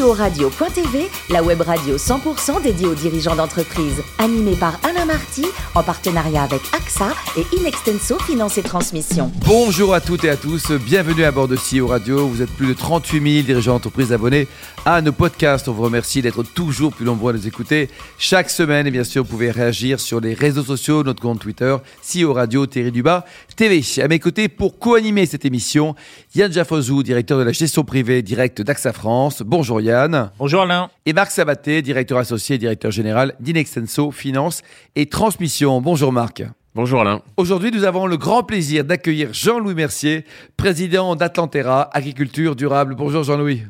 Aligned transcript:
CEO-radio.tv, 0.00 1.10
la 1.28 1.42
web 1.42 1.60
radio 1.60 1.96
100% 1.98 2.62
dédiée 2.62 2.86
aux 2.86 2.94
dirigeants 2.94 3.36
d'entreprise. 3.36 4.02
Animée 4.18 4.56
par 4.56 4.80
Alain 4.82 5.04
Marty, 5.04 5.44
en 5.74 5.82
partenariat 5.82 6.42
avec 6.42 6.62
AXA 6.74 7.12
et 7.36 7.44
Inextenso 7.58 8.18
Finance 8.20 8.56
et 8.56 8.62
Transmission. 8.62 9.30
Bonjour 9.46 9.92
à 9.92 10.00
toutes 10.00 10.24
et 10.24 10.30
à 10.30 10.36
tous, 10.36 10.70
bienvenue 10.72 11.24
à 11.24 11.32
bord 11.32 11.48
de 11.48 11.56
CEO 11.56 11.88
Radio. 11.88 12.26
Vous 12.26 12.40
êtes 12.40 12.50
plus 12.50 12.68
de 12.68 12.72
38 12.72 13.32
000 13.32 13.46
dirigeants 13.46 13.74
d'entreprise 13.74 14.10
abonnés 14.12 14.48
à 14.86 15.02
nos 15.02 15.12
podcasts. 15.12 15.68
On 15.68 15.72
vous 15.72 15.82
remercie 15.82 16.22
d'être 16.22 16.44
toujours 16.44 16.94
plus 16.94 17.04
nombreux 17.04 17.34
à 17.34 17.36
nous 17.36 17.46
écouter 17.46 17.90
chaque 18.16 18.48
semaine. 18.48 18.86
Et 18.86 18.90
bien 18.90 19.04
sûr, 19.04 19.22
vous 19.22 19.28
pouvez 19.28 19.50
réagir 19.50 20.00
sur 20.00 20.20
les 20.20 20.32
réseaux 20.32 20.64
sociaux, 20.64 21.04
notre 21.04 21.20
compte 21.20 21.40
Twitter, 21.40 21.76
CEO 22.02 22.32
Radio, 22.32 22.64
Thierry 22.64 22.90
Dubas, 22.90 23.26
TV. 23.54 23.82
À 24.02 24.08
mes 24.08 24.18
côtés, 24.18 24.48
pour 24.48 24.78
co-animer 24.78 25.26
cette 25.26 25.44
émission, 25.44 25.94
Yann 26.34 26.50
Jaffozou, 26.50 27.02
directeur 27.02 27.38
de 27.38 27.44
la 27.44 27.52
gestion 27.52 27.84
privée 27.84 28.22
directe 28.22 28.62
d'AXA 28.62 28.94
France. 28.94 29.42
Bonjour 29.44 29.82
Yann. 29.82 29.89
Bonjour 30.38 30.62
Alain. 30.62 30.90
Et 31.06 31.12
Marc 31.12 31.30
Sabaté, 31.30 31.82
directeur 31.82 32.18
associé 32.18 32.56
et 32.56 32.58
directeur 32.58 32.90
général 32.90 33.34
d'Inextenso 33.40 34.10
Finance 34.10 34.62
et 34.94 35.06
Transmission. 35.06 35.80
Bonjour 35.80 36.12
Marc. 36.12 36.44
Bonjour 36.74 37.00
Alain. 37.00 37.22
Aujourd'hui, 37.36 37.72
nous 37.72 37.82
avons 37.82 38.06
le 38.06 38.16
grand 38.16 38.44
plaisir 38.44 38.84
d'accueillir 38.84 39.30
Jean-Louis 39.32 39.74
Mercier, 39.74 40.24
président 40.56 41.16
d'Atlantera 41.16 41.90
Agriculture 41.92 42.54
Durable. 42.54 42.94
Bonjour 42.94 43.24
Jean-Louis. 43.24 43.62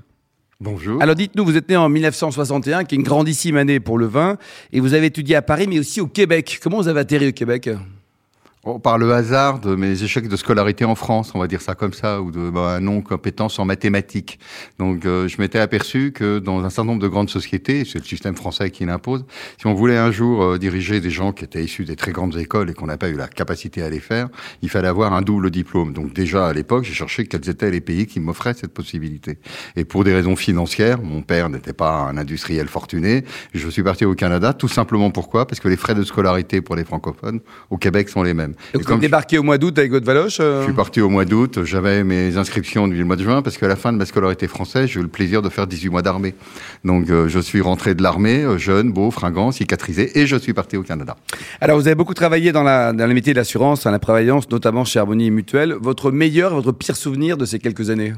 Bonjour. 0.61 1.03
Alors 1.03 1.15
dites-nous, 1.15 1.45
vous 1.45 1.57
êtes 1.57 1.71
né 1.71 1.77
en 1.77 1.89
1961, 1.89 2.85
qui 2.85 2.95
est 2.95 2.99
une 2.99 3.05
grandissime 3.05 3.57
année 3.57 3.81
pour 3.81 3.97
le 3.97 4.05
vin, 4.05 4.37
et 4.73 4.81
vous 4.81 4.93
avez 4.93 5.07
étudié 5.07 5.37
à 5.37 5.43
Paris, 5.43 5.67
mais 5.67 5.79
aussi 5.79 6.03
au 6.03 6.07
Québec. 6.07 6.61
Comment 6.63 6.77
vous 6.77 6.89
avez 6.89 7.01
atterri 7.01 7.29
au 7.29 7.33
Québec? 7.33 7.71
Oh, 8.67 8.79
par 8.79 8.99
le 8.99 9.11
hasard 9.15 9.59
de 9.59 9.75
mes 9.75 10.03
échecs 10.03 10.29
de 10.29 10.37
scolarité 10.37 10.85
en 10.85 10.95
France, 10.95 11.33
on 11.35 11.39
va 11.39 11.47
dire 11.47 11.63
ça 11.63 11.75
comme 11.75 11.95
ça, 11.95 12.21
ou 12.21 12.31
de 12.31 12.51
bah, 12.51 12.79
non-compétence 12.79 13.59
en 13.59 13.65
mathématiques. 13.65 14.39
Donc, 14.79 15.07
euh, 15.07 15.29
je 15.29 15.41
m'étais 15.41 15.59
aperçu 15.59 16.13
que 16.13 16.39
dans 16.39 16.63
un 16.63 16.69
certain 16.69 16.85
nombre 16.85 17.01
de 17.01 17.09
grandes 17.09 17.31
sociétés, 17.31 17.87
c'est 17.87 17.99
le 18.01 18.05
système 18.05 18.37
français 18.37 18.71
qui 18.71 18.85
l'impose, 18.85 19.25
si 19.59 19.67
on 19.67 19.73
voulait 19.73 19.97
un 19.97 20.11
jour 20.11 20.43
euh, 20.43 20.59
diriger 20.59 21.01
des 21.01 21.09
gens 21.09 21.33
qui 21.33 21.45
étaient 21.45 21.65
issus 21.65 21.87
des 21.87 21.97
très 21.97 22.13
grandes 22.13 22.37
écoles 22.37 22.69
et 22.69 22.75
qu'on 22.75 22.85
n'a 22.85 22.99
pas 22.99 23.09
eu 23.09 23.17
la 23.17 23.29
capacité 23.29 23.81
à 23.83 23.89
les 23.89 23.99
faire, 23.99 24.29
il 24.61 24.69
fallait 24.69 24.89
avoir 24.89 25.15
un 25.15 25.23
double 25.23 25.51
diplôme. 25.51 25.95
Donc, 25.95 26.13
déjà 26.13 26.49
à 26.49 26.53
l'époque, 26.53 26.85
j'ai 26.85 26.93
cherché 26.93 27.27
quels 27.27 27.49
étaient 27.49 27.71
les 27.71 27.81
pays 27.81 28.07
qui 28.07 28.21
m'offraient 28.21 28.53
cette 28.53 28.75
possibilité. 28.75 29.39
Et 29.75 29.87
pour 29.87 30.05
des 30.05 30.13
raisons 30.13 30.37
financières, 30.37 31.01
mon 31.01 31.23
père 31.23 31.49
n'était 31.49 31.73
pas 31.73 32.01
un 32.01 32.19
industriel 32.19 32.69
fortuné, 32.69 33.25
je 33.55 33.71
suis 33.71 33.83
parti 33.83 34.05
au 34.05 34.15
Canada, 34.15 34.53
tout 34.53 34.69
simplement 34.69 35.11
pourquoi? 35.11 35.47
Parce 35.47 35.61
que 35.61 35.69
les 35.69 35.79
frais 35.79 35.95
de 35.95 36.03
scolarité 36.03 36.61
pour 36.61 36.77
les 36.77 36.85
francophones 36.85 37.41
au 37.71 37.79
Québec 37.79 38.11
sont 38.11 38.23
les 38.23 38.35
mêmes. 38.35 38.50
Donc, 38.75 38.85
vous 38.87 38.93
êtes 38.95 39.01
débarqué 39.01 39.39
au 39.39 39.43
mois 39.43 39.59
d'août 39.59 39.79
avec 39.79 39.91
votre 39.91 40.07
valoche 40.07 40.39
euh 40.41 40.61
Je 40.61 40.67
suis 40.67 40.73
parti 40.73 41.01
au 41.01 41.09
mois 41.09 41.25
d'août, 41.25 41.65
j'avais 41.65 42.05
mes 42.05 42.37
inscriptions 42.37 42.87
depuis 42.87 43.01
le 43.01 43.05
mois 43.05 43.17
de 43.17 43.23
juin, 43.23 43.43
parce 43.43 43.57
qu'à 43.59 43.69
la 43.69 43.77
fin 43.77 43.93
de 43.93 43.99
ma 43.99 44.07
scolarité 44.07 44.49
française, 44.49 44.89
j'ai 44.89 45.01
eu 45.01 45.03
le 45.03 45.09
plaisir 45.09 45.43
de 45.43 45.49
faire 45.49 45.67
18 45.67 45.89
mois 45.89 46.03
d'armée. 46.03 46.35
Donc 46.85 47.11
euh, 47.11 47.29
je 47.29 47.41
suis 47.41 47.61
rentré 47.61 47.95
de 47.95 48.03
l'armée, 48.03 48.43
euh, 48.43 48.59
jeune, 48.59 48.93
beau, 48.93 49.11
fringant, 49.11 49.53
cicatrisé, 49.53 50.19
et 50.19 50.27
je 50.27 50.37
suis 50.37 50.53
parti 50.53 50.77
au 50.77 50.83
Canada. 50.83 51.17
Alors 51.61 51.79
vous 51.79 51.87
avez 51.87 51.95
beaucoup 51.95 52.15
travaillé 52.15 52.53
dans, 52.53 52.63
la, 52.63 52.93
dans 52.93 53.07
le 53.07 53.15
métier 53.15 53.33
de 53.33 53.39
l'assurance, 53.39 53.85
dans 53.85 53.91
la 53.91 53.99
prévoyance, 53.99 54.51
notamment 54.51 54.85
chez 54.85 54.99
Harmonie 54.99 55.31
Mutuelle. 55.31 55.75
Votre 55.81 56.11
meilleur, 56.11 56.55
votre 56.55 56.73
pire 56.73 56.97
souvenir 56.97 57.37
de 57.37 57.45
ces 57.45 57.59
quelques 57.59 57.91
années? 57.91 58.13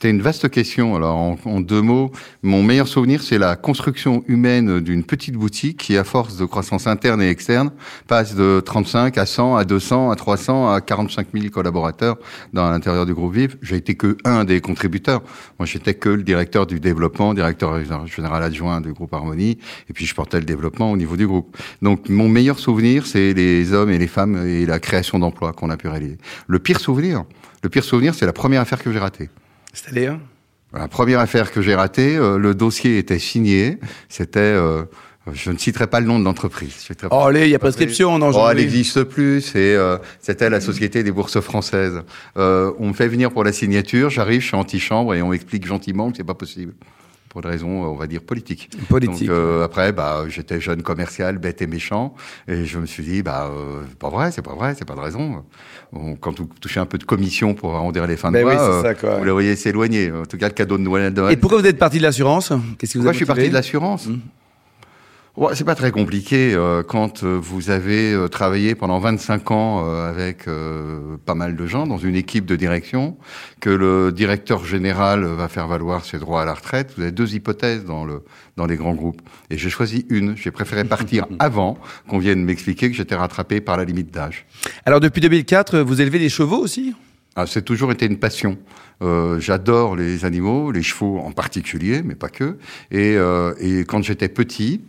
C'est 0.00 0.08
une 0.08 0.22
vaste 0.22 0.48
question. 0.48 0.96
Alors, 0.96 1.16
en, 1.16 1.36
en, 1.44 1.60
deux 1.60 1.82
mots, 1.82 2.10
mon 2.42 2.62
meilleur 2.62 2.88
souvenir, 2.88 3.22
c'est 3.22 3.36
la 3.36 3.56
construction 3.56 4.24
humaine 4.28 4.80
d'une 4.80 5.04
petite 5.04 5.34
boutique 5.34 5.76
qui, 5.76 5.98
à 5.98 6.04
force 6.04 6.38
de 6.38 6.46
croissance 6.46 6.86
interne 6.86 7.20
et 7.20 7.28
externe, 7.28 7.70
passe 8.08 8.34
de 8.34 8.62
35 8.64 9.18
à 9.18 9.26
100, 9.26 9.56
à 9.56 9.64
200, 9.64 10.10
à 10.10 10.16
300, 10.16 10.72
à 10.72 10.80
45 10.80 11.26
000 11.34 11.48
collaborateurs 11.50 12.16
dans 12.54 12.70
l'intérieur 12.70 13.04
du 13.04 13.12
groupe 13.12 13.34
Vive. 13.34 13.58
J'ai 13.60 13.76
été 13.76 13.94
que 13.94 14.16
un 14.24 14.44
des 14.44 14.62
contributeurs. 14.62 15.20
Moi, 15.58 15.66
j'étais 15.66 15.92
que 15.92 16.08
le 16.08 16.22
directeur 16.22 16.66
du 16.66 16.80
développement, 16.80 17.34
directeur 17.34 17.78
général 18.06 18.42
adjoint 18.42 18.80
du 18.80 18.94
groupe 18.94 19.12
Harmonie, 19.12 19.58
et 19.90 19.92
puis 19.92 20.06
je 20.06 20.14
portais 20.14 20.38
le 20.38 20.46
développement 20.46 20.90
au 20.90 20.96
niveau 20.96 21.18
du 21.18 21.26
groupe. 21.26 21.54
Donc, 21.82 22.08
mon 22.08 22.28
meilleur 22.30 22.58
souvenir, 22.58 23.06
c'est 23.06 23.34
les 23.34 23.74
hommes 23.74 23.90
et 23.90 23.98
les 23.98 24.06
femmes 24.06 24.46
et 24.46 24.64
la 24.64 24.78
création 24.78 25.18
d'emplois 25.18 25.52
qu'on 25.52 25.68
a 25.68 25.76
pu 25.76 25.88
réaliser. 25.88 26.16
Le 26.46 26.58
pire 26.58 26.80
souvenir, 26.80 27.24
le 27.62 27.68
pire 27.68 27.84
souvenir, 27.84 28.14
c'est 28.14 28.24
la 28.24 28.32
première 28.32 28.62
affaire 28.62 28.82
que 28.82 28.90
j'ai 28.90 28.98
ratée. 28.98 29.28
C'est-à-dire 29.72 30.18
La 30.72 30.88
première 30.88 31.20
affaire 31.20 31.52
que 31.52 31.62
j'ai 31.62 31.74
ratée, 31.74 32.16
euh, 32.16 32.38
le 32.38 32.54
dossier 32.54 32.98
était 32.98 33.18
signé. 33.18 33.78
C'était, 34.08 34.40
euh, 34.40 34.84
je 35.32 35.50
ne 35.50 35.58
citerai 35.58 35.86
pas 35.86 36.00
le 36.00 36.06
nom 36.06 36.18
de 36.18 36.24
l'entreprise. 36.24 36.88
Oh, 37.10 37.24
allez, 37.26 37.44
il 37.44 37.50
y 37.50 37.54
a 37.54 37.58
prescription, 37.58 38.18
non 38.18 38.30
Oh, 38.34 38.48
elle 38.50 38.56
n'existe 38.56 39.04
plus. 39.04 39.42
C'est, 39.42 39.74
euh, 39.74 39.98
c'était 40.20 40.48
la 40.48 40.60
Société 40.60 41.02
des 41.02 41.12
Bourses 41.12 41.40
Françaises. 41.40 42.02
Euh, 42.36 42.72
on 42.78 42.88
me 42.88 42.92
fait 42.92 43.08
venir 43.08 43.30
pour 43.30 43.44
la 43.44 43.52
signature. 43.52 44.10
J'arrive, 44.10 44.40
je 44.40 44.46
suis 44.46 44.56
antichambre 44.56 45.14
et 45.14 45.22
on 45.22 45.28
m'explique 45.28 45.66
gentiment 45.66 46.10
que 46.10 46.16
c'est 46.16 46.24
pas 46.24 46.34
possible 46.34 46.72
pour 47.30 47.42
des 47.42 47.48
raisons, 47.48 47.84
on 47.84 47.94
va 47.94 48.08
dire, 48.08 48.20
politiques. 48.20 48.68
Politique. 48.88 49.28
Donc, 49.28 49.36
euh, 49.36 49.64
après, 49.64 49.92
bah, 49.92 50.24
j'étais 50.28 50.60
jeune 50.60 50.82
commercial, 50.82 51.38
bête 51.38 51.62
et 51.62 51.68
méchant, 51.68 52.12
et 52.48 52.66
je 52.66 52.78
me 52.78 52.86
suis 52.86 53.04
dit, 53.04 53.22
bah, 53.22 53.48
euh, 53.50 53.82
c'est 53.88 53.98
pas 53.98 54.10
vrai, 54.10 54.32
c'est 54.32 54.42
pas 54.42 54.54
vrai, 54.54 54.74
c'est 54.76 54.84
pas 54.84 54.96
de 54.96 55.00
raison. 55.00 55.44
Quand 56.20 56.38
vous 56.38 56.48
touchez 56.60 56.80
un 56.80 56.86
peu 56.86 56.98
de 56.98 57.04
commission 57.04 57.54
pour 57.54 57.76
arrondir 57.76 58.06
les 58.08 58.16
fins 58.16 58.30
de 58.30 58.34
ben 58.34 58.42
mois, 58.42 58.52
oui, 58.52 58.58
euh, 58.60 58.82
ça, 58.82 58.94
quoi. 58.94 59.18
vous 59.18 59.24
le 59.24 59.30
voyez 59.30 59.54
s'éloigner. 59.54 60.10
En 60.10 60.26
tout 60.26 60.38
cas, 60.38 60.48
le 60.48 60.54
cadeau 60.54 60.76
de 60.76 60.82
Noël. 60.82 61.14
Et 61.30 61.36
pourquoi 61.36 61.60
vous 61.60 61.66
êtes 61.66 61.78
parti 61.78 61.98
de 61.98 62.02
l'assurance? 62.02 62.52
Qu'est-ce 62.78 62.94
que 62.94 62.98
vous 62.98 63.04
Moi, 63.04 63.12
je 63.12 63.18
suis 63.18 63.26
parti 63.26 63.48
de 63.48 63.54
l'assurance? 63.54 64.08
Mmh. 64.08 64.18
C'est 65.54 65.64
pas 65.64 65.74
très 65.74 65.90
compliqué 65.90 66.54
euh, 66.54 66.82
quand 66.82 67.22
euh, 67.22 67.38
vous 67.40 67.70
avez 67.70 68.12
euh, 68.12 68.28
travaillé 68.28 68.74
pendant 68.74 68.98
25 68.98 69.50
ans 69.52 69.60
avec 69.90 70.46
pas 71.24 71.34
mal 71.34 71.56
de 71.56 71.66
gens 71.66 71.86
dans 71.86 71.98
une 71.98 72.16
équipe 72.16 72.46
de 72.46 72.56
direction, 72.56 73.16
que 73.60 73.70
le 73.70 74.12
directeur 74.12 74.64
général 74.64 75.24
va 75.24 75.48
faire 75.48 75.66
valoir 75.66 76.04
ses 76.04 76.18
droits 76.18 76.42
à 76.42 76.44
la 76.44 76.54
retraite. 76.54 76.92
Vous 76.96 77.02
avez 77.02 77.12
deux 77.12 77.34
hypothèses 77.34 77.84
dans 77.84 78.04
le 78.04 78.22
dans 78.56 78.66
les 78.66 78.76
grands 78.76 78.94
groupes, 78.94 79.22
et 79.50 79.56
j'ai 79.56 79.70
choisi 79.70 80.06
une. 80.10 80.36
J'ai 80.36 80.50
préféré 80.50 80.84
partir 80.84 81.26
avant 81.38 81.78
qu'on 82.08 82.18
vienne 82.18 82.44
m'expliquer 82.44 82.90
que 82.90 82.96
j'étais 82.96 83.14
rattrapé 83.14 83.60
par 83.60 83.76
la 83.76 83.84
limite 83.84 84.10
d'âge. 84.12 84.46
Alors 84.84 85.00
depuis 85.00 85.20
2004, 85.20 85.78
vous 85.78 86.00
élevez 86.00 86.18
des 86.18 86.28
chevaux 86.28 86.58
aussi? 86.58 86.94
Ah, 87.36 87.46
c'est 87.46 87.62
toujours 87.62 87.92
été 87.92 88.06
une 88.06 88.18
passion. 88.18 88.58
Euh, 89.02 89.40
J'adore 89.40 89.96
les 89.96 90.24
animaux, 90.24 90.72
les 90.72 90.82
chevaux 90.82 91.18
en 91.18 91.32
particulier, 91.32 92.02
mais 92.04 92.14
pas 92.14 92.28
que. 92.28 92.58
Et, 92.90 93.16
euh, 93.16 93.54
et 93.60 93.84
quand 93.84 94.02
j'étais 94.02 94.28
petit, 94.28 94.82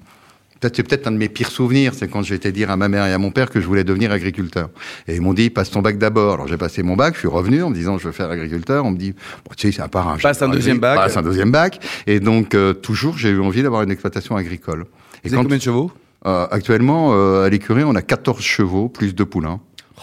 Peut-être 0.62 0.76
c'est 0.76 0.84
peut-être 0.84 1.08
un 1.08 1.12
de 1.12 1.18
mes 1.18 1.28
pires 1.28 1.50
souvenirs, 1.50 1.94
c'est 1.96 2.08
quand 2.08 2.22
j'étais 2.22 2.52
dire 2.52 2.70
à 2.70 2.78
ma 2.78 2.88
mère 2.88 3.06
et 3.08 3.14
à 3.14 3.18
mon 3.18 3.32
père 3.32 3.50
que 3.50 3.60
je 3.60 3.66
voulais 3.66 3.84
devenir 3.84 4.12
agriculteur. 4.12 4.70
Et 5.08 5.16
ils 5.16 5.22
m'ont 5.22 5.34
dit 5.34 5.50
passe 5.50 5.72
ton 5.72 5.82
bac 5.82 5.98
d'abord. 5.98 6.36
Alors 6.36 6.48
j'ai 6.48 6.58
passé 6.58 6.84
mon 6.84 6.96
bac, 6.96 7.16
je 7.16 7.20
suis 7.20 7.28
revenu 7.28 7.64
en 7.64 7.72
me 7.72 7.76
disant 7.76 7.98
je 7.98 8.06
veux 8.06 8.12
faire 8.12 8.30
agriculteur. 8.30 8.86
On 8.86 8.92
me 8.92 8.98
dit 8.98 9.12
bon, 9.12 9.52
tu 9.58 9.68
sais 9.68 9.76
c'est 9.76 9.82
un 9.82 9.88
passe 9.88 10.42
un 10.44 10.50
deuxième 10.50 10.78
bac, 10.78 10.98
passe 10.98 11.18
un 11.18 11.24
deuxième 11.24 11.52
bac. 11.52 11.80
Et 12.06 12.20
donc 12.20 12.54
euh, 12.54 12.74
toujours 12.74 13.18
j'ai 13.18 13.30
eu 13.30 13.42
envie 13.42 13.64
d'avoir 13.64 13.82
une 13.82 13.92
exploitation 13.92 14.36
agricole. 14.36 14.86
Et 15.24 15.30
Vous 15.30 15.36
quand, 15.36 15.40
avez 15.40 15.44
combien 15.46 15.58
de 15.58 15.64
chevaux? 15.64 15.92
Euh, 16.28 16.46
Actuellement 16.52 17.10
euh, 17.14 17.46
à 17.46 17.50
l'écurie 17.50 17.84
on 17.84 17.96
a 17.96 18.04
14 18.04 18.40
chevaux 18.40 18.88
plus 18.88 19.16
deux 19.16 19.26
poulains. 19.26 19.60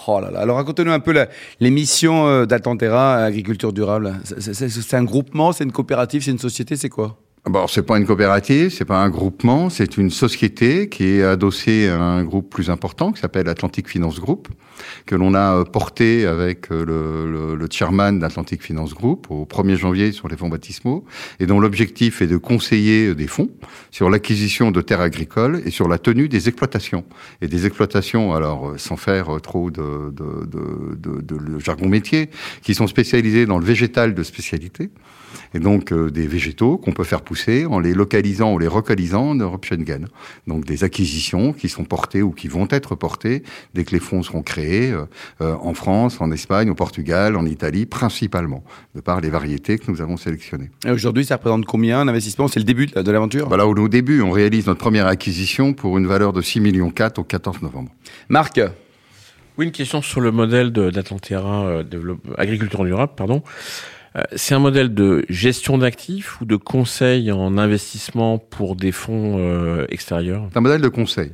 Oh 0.08 0.20
là 0.20 0.30
là. 0.30 0.40
Alors 0.40 0.56
racontez-nous 0.56 0.90
un 0.92 1.00
peu 1.00 1.12
la, 1.12 1.28
les 1.60 1.70
missions 1.70 2.26
euh, 2.26 2.46
d'Altantera 2.46 3.16
Agriculture 3.16 3.72
Durable. 3.72 4.14
C'est 4.24 4.94
un 4.94 5.04
groupement, 5.04 5.52
c'est 5.52 5.64
une 5.64 5.72
coopérative, 5.72 6.22
c'est 6.24 6.30
une 6.30 6.38
société, 6.38 6.76
c'est 6.76 6.88
quoi? 6.88 7.16
Bon, 7.50 7.66
c'est 7.66 7.82
pas 7.82 7.96
une 7.96 8.04
coopérative, 8.04 8.68
c'est 8.68 8.84
pas 8.84 8.98
un 8.98 9.08
groupement, 9.08 9.70
c'est 9.70 9.96
une 9.96 10.10
société 10.10 10.90
qui 10.90 11.04
est 11.04 11.22
adossée 11.22 11.88
à 11.88 11.98
un 11.98 12.22
groupe 12.22 12.50
plus 12.50 12.68
important 12.68 13.10
qui 13.10 13.22
s'appelle 13.22 13.48
Atlantic 13.48 13.88
Finance 13.88 14.20
Group, 14.20 14.48
que 15.06 15.14
l'on 15.14 15.32
a 15.32 15.64
porté 15.64 16.26
avec 16.26 16.68
le, 16.68 17.56
le, 17.56 17.68
chairman 17.70 18.18
d'Atlantic 18.18 18.62
Finance 18.62 18.92
Group 18.92 19.28
au 19.30 19.46
1er 19.46 19.76
janvier 19.76 20.12
sur 20.12 20.28
les 20.28 20.36
fonds 20.36 20.50
baptismaux, 20.50 21.06
et 21.40 21.46
dont 21.46 21.58
l'objectif 21.58 22.20
est 22.20 22.26
de 22.26 22.36
conseiller 22.36 23.14
des 23.14 23.26
fonds 23.26 23.48
sur 23.90 24.10
l'acquisition 24.10 24.70
de 24.70 24.82
terres 24.82 25.00
agricoles 25.00 25.62
et 25.64 25.70
sur 25.70 25.88
la 25.88 25.98
tenue 25.98 26.28
des 26.28 26.48
exploitations. 26.48 27.04
Et 27.40 27.48
des 27.48 27.64
exploitations, 27.64 28.34
alors 28.34 28.74
sans 28.76 28.96
faire 28.98 29.40
trop 29.42 29.70
de, 29.70 30.12
de, 30.12 30.46
de, 30.46 30.96
de, 30.96 31.20
de 31.22 31.58
jargon 31.60 31.88
métier, 31.88 32.28
qui 32.62 32.74
sont 32.74 32.86
spécialisées 32.86 33.46
dans 33.46 33.58
le 33.58 33.64
végétal 33.64 34.14
de 34.14 34.22
spécialité, 34.22 34.90
et 35.54 35.58
donc 35.58 35.92
euh, 35.92 36.10
des 36.10 36.26
végétaux 36.26 36.78
qu'on 36.78 36.92
peut 36.92 37.04
faire 37.04 37.22
pousser 37.22 37.66
en 37.66 37.78
les 37.78 37.94
localisant 37.94 38.52
ou 38.52 38.58
les 38.58 38.66
relocalisant 38.66 39.30
en 39.30 39.34
Europe 39.34 39.64
Schengen. 39.64 40.06
Donc 40.46 40.64
des 40.64 40.84
acquisitions 40.84 41.52
qui 41.52 41.68
sont 41.68 41.84
portées 41.84 42.22
ou 42.22 42.32
qui 42.32 42.48
vont 42.48 42.68
être 42.70 42.94
portées 42.94 43.42
dès 43.74 43.84
que 43.84 43.92
les 43.92 44.00
fonds 44.00 44.22
seront 44.22 44.42
créés 44.42 44.92
euh, 44.92 45.56
en 45.60 45.74
France, 45.74 46.20
en 46.20 46.30
Espagne, 46.30 46.70
au 46.70 46.74
Portugal, 46.74 47.36
en 47.36 47.46
Italie, 47.46 47.86
principalement, 47.86 48.62
de 48.94 49.00
par 49.00 49.20
les 49.20 49.30
variétés 49.30 49.78
que 49.78 49.90
nous 49.90 50.00
avons 50.00 50.16
sélectionnées. 50.16 50.70
Et 50.86 50.90
aujourd'hui, 50.90 51.24
ça 51.24 51.36
représente 51.36 51.64
combien 51.64 52.04
d'investissement 52.04 52.48
C'est 52.48 52.60
le 52.60 52.64
début 52.64 52.86
de 52.86 53.10
l'aventure? 53.10 53.48
Voilà, 53.48 53.66
Au 53.66 53.88
début, 53.88 54.22
on 54.22 54.30
réalise 54.30 54.66
notre 54.66 54.80
première 54.80 55.06
acquisition 55.06 55.72
pour 55.72 55.98
une 55.98 56.06
valeur 56.06 56.32
de 56.32 56.42
6 56.42 56.60
millions 56.60 56.90
4 56.90 57.18
au 57.18 57.24
14 57.24 57.62
novembre. 57.62 57.90
Marc? 58.28 58.60
Oui, 59.56 59.66
une 59.66 59.72
question 59.72 60.02
sur 60.02 60.20
le 60.20 60.30
modèle 60.30 60.70
d'Atlantera 60.70 61.66
euh, 61.66 61.84
Agriculture 62.36 62.84
durable, 62.84 63.12
pardon. 63.16 63.42
C'est 64.36 64.54
un 64.54 64.58
modèle 64.58 64.94
de 64.94 65.24
gestion 65.28 65.78
d'actifs 65.78 66.40
ou 66.40 66.44
de 66.44 66.56
conseil 66.56 67.30
en 67.30 67.58
investissement 67.58 68.38
pour 68.38 68.74
des 68.74 68.92
fonds 68.92 69.36
euh, 69.38 69.86
extérieurs? 69.90 70.48
C'est 70.50 70.58
un 70.58 70.62
modèle 70.62 70.80
de 70.80 70.88
conseil. 70.88 71.32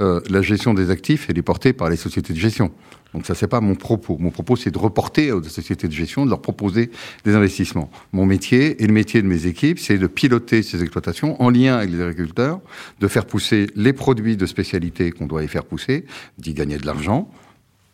euh, 0.00 0.20
la 0.30 0.42
gestion 0.42 0.74
des 0.74 0.90
actifs, 0.90 1.26
elle 1.28 1.38
est 1.38 1.42
portée 1.42 1.72
par 1.72 1.90
les 1.90 1.96
sociétés 1.96 2.32
de 2.32 2.38
gestion. 2.38 2.70
Donc 3.12 3.26
ça, 3.26 3.34
c'est 3.34 3.48
pas 3.48 3.60
mon 3.60 3.74
propos. 3.74 4.16
Mon 4.18 4.30
propos, 4.30 4.56
c'est 4.56 4.70
de 4.70 4.78
reporter 4.78 5.32
aux 5.32 5.42
sociétés 5.42 5.88
de 5.88 5.92
gestion, 5.92 6.24
de 6.24 6.30
leur 6.30 6.40
proposer 6.40 6.90
des 7.24 7.34
investissements. 7.34 7.90
Mon 8.12 8.24
métier 8.24 8.82
et 8.82 8.86
le 8.86 8.92
métier 8.92 9.20
de 9.20 9.26
mes 9.26 9.46
équipes, 9.46 9.78
c'est 9.78 9.98
de 9.98 10.06
piloter 10.06 10.62
ces 10.62 10.82
exploitations 10.82 11.40
en 11.42 11.50
lien 11.50 11.76
avec 11.76 11.90
les 11.90 12.00
agriculteurs, 12.00 12.60
de 13.00 13.08
faire 13.08 13.26
pousser 13.26 13.66
les 13.74 13.92
produits 13.92 14.36
de 14.36 14.46
spécialité 14.46 15.10
qu'on 15.10 15.26
doit 15.26 15.42
y 15.42 15.48
faire 15.48 15.64
pousser, 15.64 16.04
d'y 16.38 16.54
gagner 16.54 16.78
de 16.78 16.86
l'argent, 16.86 17.28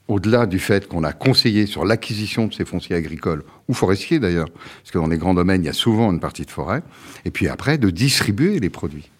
au-delà 0.08 0.46
du 0.46 0.58
fait 0.58 0.86
qu'on 0.86 1.04
a 1.04 1.12
conseillé 1.12 1.66
sur 1.66 1.84
l'acquisition 1.84 2.46
de 2.46 2.54
ces 2.54 2.64
fonciers 2.64 2.96
agricoles, 2.96 3.42
ou 3.68 3.74
forestiers 3.74 4.18
d'ailleurs, 4.18 4.48
parce 4.48 4.90
que 4.92 4.98
dans 4.98 5.08
les 5.08 5.18
grands 5.18 5.34
domaines, 5.34 5.62
il 5.62 5.66
y 5.66 5.70
a 5.70 5.74
souvent 5.74 6.12
une 6.12 6.20
partie 6.20 6.44
de 6.44 6.50
forêt, 6.50 6.82
et 7.24 7.30
puis 7.30 7.48
après, 7.48 7.78
de 7.78 7.90
distribuer 7.90 8.60
les 8.60 8.70
produits. 8.70 9.10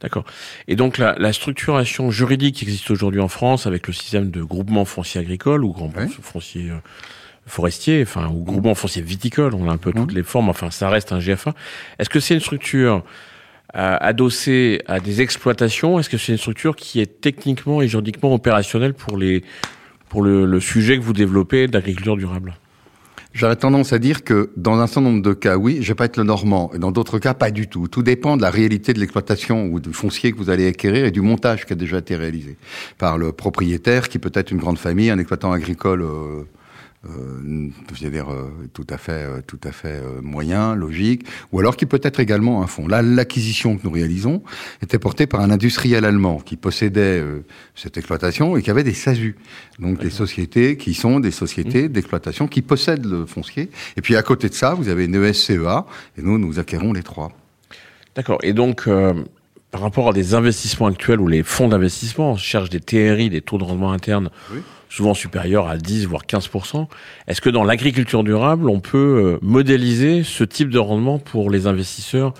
D'accord. 0.00 0.24
Et 0.66 0.76
donc 0.76 0.96
la, 0.96 1.14
la, 1.18 1.32
structuration 1.32 2.10
juridique 2.10 2.56
qui 2.56 2.64
existe 2.64 2.90
aujourd'hui 2.90 3.20
en 3.20 3.28
France 3.28 3.66
avec 3.66 3.86
le 3.86 3.92
système 3.92 4.30
de 4.30 4.42
groupement 4.42 4.86
foncier 4.86 5.20
agricole 5.20 5.62
ou 5.62 5.72
groupement 5.72 6.08
foncier 6.22 6.70
euh, 6.70 6.78
forestier, 7.46 8.02
enfin 8.02 8.28
ou 8.28 8.42
groupement 8.42 8.74
foncier 8.74 9.02
viticole, 9.02 9.54
on 9.54 9.68
a 9.68 9.72
un 9.72 9.76
peu 9.76 9.92
toutes 9.92 10.12
les 10.12 10.22
formes. 10.22 10.48
Enfin, 10.48 10.70
ça 10.70 10.88
reste 10.88 11.12
un 11.12 11.18
GFA. 11.18 11.54
Est-ce 11.98 12.08
que 12.08 12.20
c'est 12.20 12.32
une 12.32 12.40
structure 12.40 13.04
euh, 13.76 13.96
adossée 14.00 14.82
à 14.86 15.00
des 15.00 15.20
exploitations 15.20 15.98
Est-ce 15.98 16.08
que 16.08 16.16
c'est 16.16 16.32
une 16.32 16.38
structure 16.38 16.76
qui 16.76 17.00
est 17.00 17.20
techniquement 17.20 17.82
et 17.82 17.88
juridiquement 17.88 18.32
opérationnelle 18.32 18.94
pour 18.94 19.18
les 19.18 19.44
pour 20.10 20.22
le, 20.22 20.44
le 20.44 20.60
sujet 20.60 20.98
que 20.98 21.02
vous 21.02 21.14
développez 21.14 21.68
d'agriculture 21.68 22.18
durable 22.18 22.58
J'aurais 23.32 23.56
tendance 23.56 23.92
à 23.92 24.00
dire 24.00 24.24
que 24.24 24.50
dans 24.56 24.80
un 24.80 24.88
certain 24.88 25.02
nombre 25.02 25.22
de 25.22 25.32
cas, 25.32 25.56
oui, 25.56 25.78
je 25.80 25.88
vais 25.88 25.94
pas 25.94 26.06
être 26.06 26.16
le 26.16 26.24
normand, 26.24 26.72
et 26.74 26.78
dans 26.78 26.90
d'autres 26.90 27.20
cas, 27.20 27.32
pas 27.32 27.52
du 27.52 27.68
tout. 27.68 27.86
Tout 27.86 28.02
dépend 28.02 28.36
de 28.36 28.42
la 28.42 28.50
réalité 28.50 28.92
de 28.92 28.98
l'exploitation 28.98 29.66
ou 29.66 29.78
du 29.78 29.92
foncier 29.92 30.32
que 30.32 30.36
vous 30.36 30.50
allez 30.50 30.66
acquérir 30.66 31.04
et 31.04 31.12
du 31.12 31.20
montage 31.20 31.64
qui 31.64 31.72
a 31.72 31.76
déjà 31.76 31.98
été 31.98 32.16
réalisé 32.16 32.56
par 32.98 33.18
le 33.18 33.30
propriétaire, 33.30 34.08
qui 34.08 34.18
peut 34.18 34.32
être 34.34 34.50
une 34.50 34.58
grande 34.58 34.78
famille, 34.78 35.10
un 35.10 35.18
exploitant 35.18 35.52
agricole. 35.52 36.02
Euh, 36.02 36.42
euh, 37.08 37.70
je 37.94 38.04
veux 38.04 38.10
dire 38.10 38.30
euh, 38.30 38.50
tout 38.74 38.86
à 38.90 38.98
fait, 38.98 39.12
euh, 39.12 39.40
tout 39.46 39.60
à 39.64 39.72
fait 39.72 40.02
euh, 40.02 40.20
moyen, 40.20 40.74
logique, 40.74 41.26
ou 41.50 41.58
alors 41.58 41.76
qui 41.76 41.86
peut 41.86 42.00
être 42.02 42.20
également 42.20 42.62
un 42.62 42.66
fonds. 42.66 42.86
Là, 42.86 43.00
l'acquisition 43.00 43.78
que 43.78 43.84
nous 43.84 43.90
réalisons 43.90 44.42
était 44.82 44.98
portée 44.98 45.26
par 45.26 45.40
un 45.40 45.50
industriel 45.50 46.04
allemand 46.04 46.40
qui 46.40 46.56
possédait 46.56 47.22
cette 47.74 47.96
exploitation 47.96 48.56
et 48.56 48.62
qui 48.62 48.70
avait 48.70 48.84
des 48.84 48.92
SASU, 48.92 49.36
donc 49.78 50.00
des 50.00 50.10
sociétés 50.10 50.76
qui 50.76 50.92
sont 50.92 51.20
des 51.20 51.30
sociétés 51.30 51.88
mmh. 51.88 51.92
d'exploitation 51.92 52.48
qui 52.48 52.60
possèdent 52.60 53.06
le 53.06 53.24
foncier. 53.24 53.70
Et 53.96 54.02
puis 54.02 54.16
à 54.16 54.22
côté 54.22 54.48
de 54.48 54.54
ça, 54.54 54.74
vous 54.74 54.88
avez 54.88 55.06
une 55.06 55.14
ESCEA, 55.14 55.86
et 56.18 56.22
nous, 56.22 56.38
nous 56.38 56.58
acquérons 56.58 56.92
les 56.92 57.02
trois. 57.02 57.32
D'accord. 58.14 58.38
Et 58.42 58.52
donc 58.52 58.88
par 59.70 59.80
rapport 59.80 60.10
à 60.10 60.12
des 60.12 60.34
investissements 60.34 60.88
actuels 60.88 61.20
où 61.20 61.28
les 61.28 61.42
fonds 61.42 61.68
d'investissement 61.68 62.36
cherchent 62.36 62.70
des 62.70 62.80
TRI, 62.80 63.30
des 63.30 63.40
taux 63.40 63.56
de 63.56 63.64
rendement 63.64 63.92
interne, 63.92 64.30
oui 64.52 64.60
souvent 64.90 65.14
supérieur 65.14 65.68
à 65.68 65.78
10 65.78 66.04
voire 66.04 66.26
15 66.26 66.50
Est-ce 67.26 67.40
que 67.40 67.48
dans 67.48 67.64
l'agriculture 67.64 68.22
durable, 68.22 68.68
on 68.68 68.80
peut 68.80 68.98
euh, 68.98 69.38
modéliser 69.40 70.22
ce 70.24 70.44
type 70.44 70.68
de 70.68 70.78
rendement 70.78 71.18
pour 71.18 71.48
les 71.48 71.66
investisseurs 71.66 72.34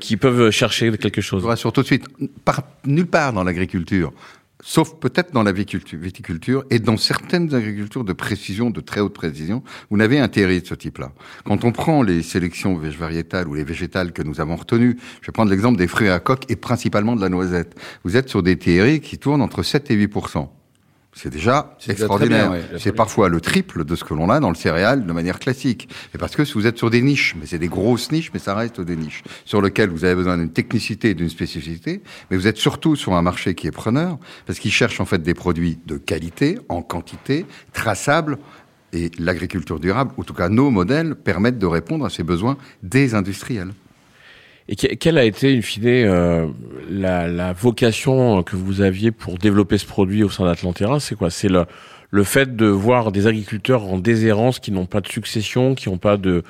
qui 0.00 0.18
peuvent 0.18 0.50
chercher 0.50 0.94
quelque 0.98 1.22
chose? 1.22 1.46
Rassure 1.46 1.72
tout 1.72 1.80
de 1.80 1.86
suite, 1.86 2.06
par, 2.44 2.64
nulle 2.84 3.06
part 3.06 3.32
dans 3.32 3.44
l'agriculture, 3.44 4.12
sauf 4.62 4.94
peut-être 4.98 5.32
dans 5.32 5.42
la 5.42 5.52
viticulture 5.52 6.64
et 6.70 6.78
dans 6.78 6.96
certaines 6.96 7.54
agricultures 7.54 8.04
de 8.04 8.12
précision, 8.12 8.70
de 8.70 8.80
très 8.80 9.00
haute 9.00 9.14
précision, 9.14 9.62
vous 9.90 9.96
n'avez 9.96 10.18
un 10.18 10.28
TRI 10.28 10.60
de 10.60 10.66
ce 10.66 10.74
type-là. 10.74 11.12
Quand 11.44 11.64
on 11.64 11.72
prend 11.72 12.02
les 12.02 12.22
sélections 12.22 12.76
végétales 12.76 13.48
ou 13.48 13.54
les 13.54 13.64
végétales 13.64 14.12
que 14.12 14.22
nous 14.22 14.40
avons 14.40 14.56
retenues, 14.56 14.98
je 15.20 15.26
vais 15.26 15.32
prendre 15.32 15.50
l'exemple 15.50 15.78
des 15.78 15.88
fruits 15.88 16.08
à 16.08 16.20
coque 16.20 16.50
et 16.50 16.56
principalement 16.56 17.16
de 17.16 17.20
la 17.20 17.28
noisette, 17.28 17.76
vous 18.04 18.16
êtes 18.16 18.28
sur 18.28 18.42
des 18.42 18.56
TRI 18.56 19.00
qui 19.00 19.18
tournent 19.18 19.42
entre 19.42 19.62
7 19.62 19.90
et 19.90 19.94
8 19.94 20.08
c'est 21.14 21.30
déjà 21.30 21.76
extraordinaire. 21.88 22.52
C'est 22.78 22.92
parfois 22.92 23.28
le 23.28 23.40
triple 23.40 23.84
de 23.84 23.94
ce 23.96 24.04
que 24.04 24.14
l'on 24.14 24.30
a 24.30 24.40
dans 24.40 24.48
le 24.48 24.54
céréal 24.54 25.06
de 25.06 25.12
manière 25.12 25.38
classique. 25.38 25.88
Et 26.14 26.18
parce 26.18 26.34
que 26.34 26.44
si 26.44 26.54
vous 26.54 26.66
êtes 26.66 26.78
sur 26.78 26.90
des 26.90 27.02
niches, 27.02 27.36
mais 27.38 27.46
c'est 27.46 27.58
des 27.58 27.68
grosses 27.68 28.10
niches, 28.10 28.30
mais 28.32 28.40
ça 28.40 28.54
reste 28.54 28.80
des 28.80 28.96
niches, 28.96 29.22
sur 29.44 29.60
lesquelles 29.60 29.90
vous 29.90 30.04
avez 30.04 30.14
besoin 30.14 30.38
d'une 30.38 30.50
technicité 30.50 31.10
et 31.10 31.14
d'une 31.14 31.28
spécificité, 31.28 32.02
mais 32.30 32.36
vous 32.36 32.46
êtes 32.46 32.56
surtout 32.56 32.96
sur 32.96 33.12
un 33.14 33.22
marché 33.22 33.54
qui 33.54 33.66
est 33.66 33.72
preneur, 33.72 34.18
parce 34.46 34.58
qu'il 34.58 34.72
cherche 34.72 35.00
en 35.00 35.04
fait 35.04 35.22
des 35.22 35.34
produits 35.34 35.78
de 35.86 35.98
qualité, 35.98 36.58
en 36.68 36.82
quantité, 36.82 37.44
traçables, 37.72 38.38
et 38.94 39.10
l'agriculture 39.18 39.80
durable, 39.80 40.12
ou 40.16 40.20
en 40.20 40.24
tout 40.24 40.34
cas 40.34 40.48
nos 40.48 40.70
modèles, 40.70 41.14
permettent 41.14 41.58
de 41.58 41.66
répondre 41.66 42.04
à 42.04 42.10
ces 42.10 42.22
besoins 42.22 42.58
des 42.82 43.14
industriels. 43.14 43.72
Et 44.72 44.96
quelle 44.96 45.18
a 45.18 45.24
été, 45.24 45.54
in 45.54 45.60
fine, 45.60 45.84
euh, 45.86 46.46
la, 46.88 47.52
vocation 47.52 48.42
que 48.42 48.56
vous 48.56 48.80
aviez 48.80 49.10
pour 49.10 49.36
développer 49.36 49.76
ce 49.76 49.84
produit 49.84 50.22
au 50.22 50.30
sein 50.30 50.46
d'Atlantera 50.46 50.98
C'est 50.98 51.14
quoi? 51.14 51.28
C'est 51.28 51.50
le, 51.50 51.66
le 52.10 52.24
fait 52.24 52.56
de 52.56 52.64
voir 52.64 53.12
des 53.12 53.26
agriculteurs 53.26 53.84
en 53.84 53.98
déshérence 53.98 54.60
qui 54.60 54.72
n'ont 54.72 54.86
pas 54.86 55.02
de 55.02 55.08
succession, 55.08 55.74
qui 55.74 55.90
n'ont 55.90 55.98
pas 55.98 56.16
de 56.16 56.42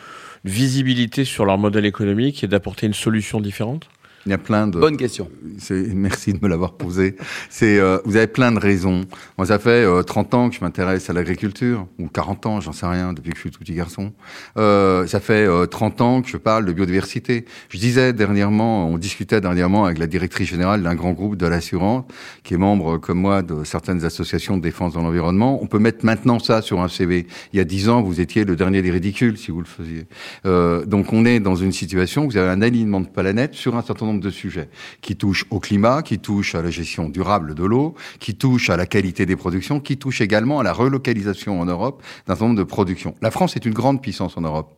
visibilité 0.44 1.24
sur 1.24 1.44
leur 1.44 1.58
modèle 1.58 1.84
économique 1.84 2.44
et 2.44 2.46
d'apporter 2.46 2.86
une 2.86 2.94
solution 2.94 3.40
différente? 3.40 3.88
Il 4.26 4.30
y 4.30 4.32
a 4.32 4.38
plein 4.38 4.66
de. 4.66 4.78
Bonne 4.78 4.96
question. 4.96 5.28
Merci 5.70 6.32
de 6.32 6.38
me 6.42 6.48
l'avoir 6.48 6.74
posé. 6.74 7.16
C'est, 7.50 7.78
euh, 7.78 7.98
vous 8.04 8.16
avez 8.16 8.26
plein 8.26 8.52
de 8.52 8.58
raisons. 8.58 9.02
Moi, 9.38 9.46
ça 9.46 9.58
fait 9.58 9.84
euh, 9.84 10.02
30 10.02 10.34
ans 10.34 10.50
que 10.50 10.56
je 10.56 10.60
m'intéresse 10.60 11.10
à 11.10 11.12
l'agriculture, 11.12 11.86
ou 11.98 12.08
40 12.08 12.46
ans, 12.46 12.60
j'en 12.60 12.72
sais 12.72 12.86
rien, 12.86 13.12
depuis 13.12 13.30
que 13.30 13.36
je 13.36 13.40
suis 13.40 13.50
tout 13.50 13.58
petit 13.58 13.74
garçon. 13.74 14.12
Euh, 14.56 15.06
ça 15.06 15.20
fait 15.20 15.46
30 15.68 16.00
euh, 16.00 16.04
ans 16.04 16.22
que 16.22 16.28
je 16.28 16.36
parle 16.36 16.64
de 16.64 16.72
biodiversité. 16.72 17.44
Je 17.68 17.78
disais 17.78 18.12
dernièrement, 18.12 18.88
on 18.88 18.98
discutait 18.98 19.40
dernièrement 19.40 19.84
avec 19.84 19.98
la 19.98 20.06
directrice 20.06 20.48
générale 20.48 20.82
d'un 20.82 20.94
grand 20.94 21.12
groupe 21.12 21.36
de 21.36 21.46
l'assurance, 21.46 22.04
qui 22.42 22.54
est 22.54 22.58
membre, 22.58 22.98
comme 22.98 23.18
moi, 23.18 23.42
de 23.42 23.64
certaines 23.64 24.04
associations 24.04 24.56
de 24.56 24.62
défense 24.62 24.94
de 24.94 24.98
l'environnement. 24.98 25.58
On 25.62 25.66
peut 25.66 25.78
mettre 25.78 26.04
maintenant 26.04 26.38
ça 26.38 26.62
sur 26.62 26.80
un 26.80 26.88
CV. 26.88 27.26
Il 27.52 27.56
y 27.56 27.60
a 27.60 27.64
10 27.64 27.88
ans, 27.88 28.02
vous 28.02 28.20
étiez 28.20 28.44
le 28.44 28.56
dernier 28.56 28.82
des 28.82 28.90
ridicules, 28.90 29.38
si 29.38 29.50
vous 29.50 29.60
le 29.60 29.66
faisiez. 29.66 30.06
Euh, 30.46 30.84
donc, 30.84 31.12
on 31.12 31.24
est 31.24 31.40
dans 31.40 31.56
une 31.56 31.72
situation 31.72 32.24
où 32.24 32.30
vous 32.30 32.36
avez 32.36 32.50
un 32.50 32.62
alignement 32.62 33.00
de 33.00 33.08
planète 33.08 33.54
sur 33.54 33.76
un 33.76 33.82
certain 33.82 34.06
nombre 34.06 34.11
de 34.20 34.30
sujets 34.30 34.68
qui 35.00 35.16
touchent 35.16 35.46
au 35.50 35.60
climat, 35.60 36.02
qui 36.02 36.18
touchent 36.18 36.54
à 36.54 36.62
la 36.62 36.70
gestion 36.70 37.08
durable 37.08 37.54
de 37.54 37.64
l'eau, 37.64 37.94
qui 38.18 38.34
touchent 38.34 38.70
à 38.70 38.76
la 38.76 38.86
qualité 38.86 39.26
des 39.26 39.36
productions, 39.36 39.80
qui 39.80 39.96
touchent 39.96 40.20
également 40.20 40.60
à 40.60 40.62
la 40.62 40.72
relocalisation 40.72 41.60
en 41.60 41.64
Europe 41.64 42.02
d'un 42.26 42.34
certain 42.34 42.46
nombre 42.46 42.58
de 42.58 42.64
productions. 42.64 43.14
La 43.22 43.30
France 43.30 43.56
est 43.56 43.64
une 43.64 43.74
grande 43.74 44.02
puissance 44.02 44.36
en 44.36 44.42
Europe 44.42 44.74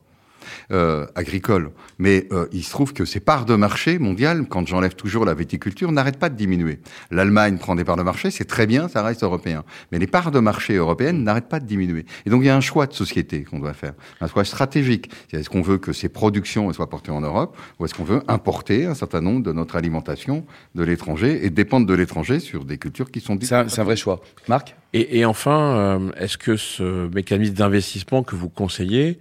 euh, 0.73 1.07
agricole. 1.15 1.71
Mais 1.99 2.27
euh, 2.33 2.47
il 2.53 2.63
se 2.63 2.71
trouve 2.71 2.93
que 2.93 3.05
ces 3.05 3.21
parts 3.21 3.45
de 3.45 3.55
marché 3.55 3.99
mondiales, 3.99 4.47
quand 4.49 4.67
j'enlève 4.67 4.95
toujours 4.95 5.25
la 5.25 5.35
viticulture, 5.35 5.93
n'arrêtent 5.93 6.19
pas 6.19 6.29
de 6.29 6.37
diminuer. 6.37 6.81
L'Allemagne 7.11 7.59
prend 7.59 7.75
des 7.75 7.85
parts 7.85 7.97
de 7.97 8.03
marché, 8.03 8.31
c'est 8.31 8.45
très 8.45 8.67
bien, 8.67 8.89
ça 8.89 9.03
reste 9.03 9.23
européen. 9.23 9.65
Mais 9.93 9.99
les 9.99 10.07
parts 10.07 10.31
de 10.31 10.41
marché 10.41 10.75
européennes 10.75 11.23
n'arrêtent 11.23 11.49
pas 11.49 11.61
de 11.61 11.67
diminuer. 11.67 12.07
Et 12.27 12.31
donc 12.31 12.43
il 12.43 12.47
y 12.47 12.51
a 12.51 12.57
un 12.57 12.61
choix 12.61 12.87
de 12.87 12.93
société 12.93 13.45
qu'on 13.45 13.59
doit 13.59 13.75
faire, 13.75 13.95
un 14.21 14.27
choix 14.27 14.45
stratégique. 14.45 15.11
Est-ce 15.33 15.51
qu'on 15.51 15.63
veut 15.63 15.79
que 15.79 15.93
ces 15.93 16.09
productions 16.09 16.73
soient 16.73 16.91
portées 16.91 17.11
en 17.11 17.21
Europe 17.21 17.57
ou 17.79 17.85
est-ce 17.85 17.95
qu'on 17.95 18.05
veut 18.05 18.23
importer 18.29 18.87
un 18.87 18.95
certain 18.95 19.21
nombre 19.21 19.43
de 19.43 19.53
notre 19.53 19.77
alimentation 19.77 20.45
de 20.75 20.83
l'étranger 20.83 21.45
et 21.45 21.51
dépendre 21.51 21.87
de 21.87 21.95
l'étranger 21.95 22.41
sur 22.41 22.65
des 22.65 22.79
cultures 22.79 23.11
qui 23.11 23.21
sont 23.21 23.39
C'est 23.41 23.55
un, 23.55 23.67
un, 23.67 23.85
vrai 23.85 23.97
choix. 23.97 24.21
Marc? 24.49 24.75
Et, 24.93 25.19
et, 25.19 25.25
enfin, 25.25 25.77
euh, 25.77 26.11
est-ce 26.19 26.39
que 26.39 26.57
ce 26.57 27.09
mécanisme 27.13 27.55
d'investissement 27.55 28.23
que 28.23 28.37
vous 28.37 28.49
conseillez 28.49 29.19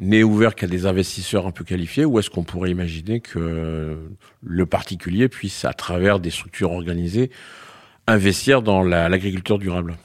n'est 0.00 0.22
ouvert 0.22 0.54
qu'à 0.54 0.66
des 0.66 0.86
investisseurs 0.86 1.46
un 1.46 1.50
peu 1.50 1.64
qualifiés 1.64 2.04
ou 2.04 2.18
est-ce 2.18 2.30
qu'on 2.30 2.44
pourrait 2.44 2.70
imaginer 2.70 3.20
que 3.20 3.98
le 4.42 4.66
particulier 4.66 5.28
puisse, 5.28 5.64
à 5.64 5.72
travers 5.72 6.18
des 6.20 6.30
structures 6.30 6.72
organisées, 6.72 7.30
investir 8.06 8.62
dans 8.62 8.82
l'agriculture 8.82 9.58
durable? 9.58 9.96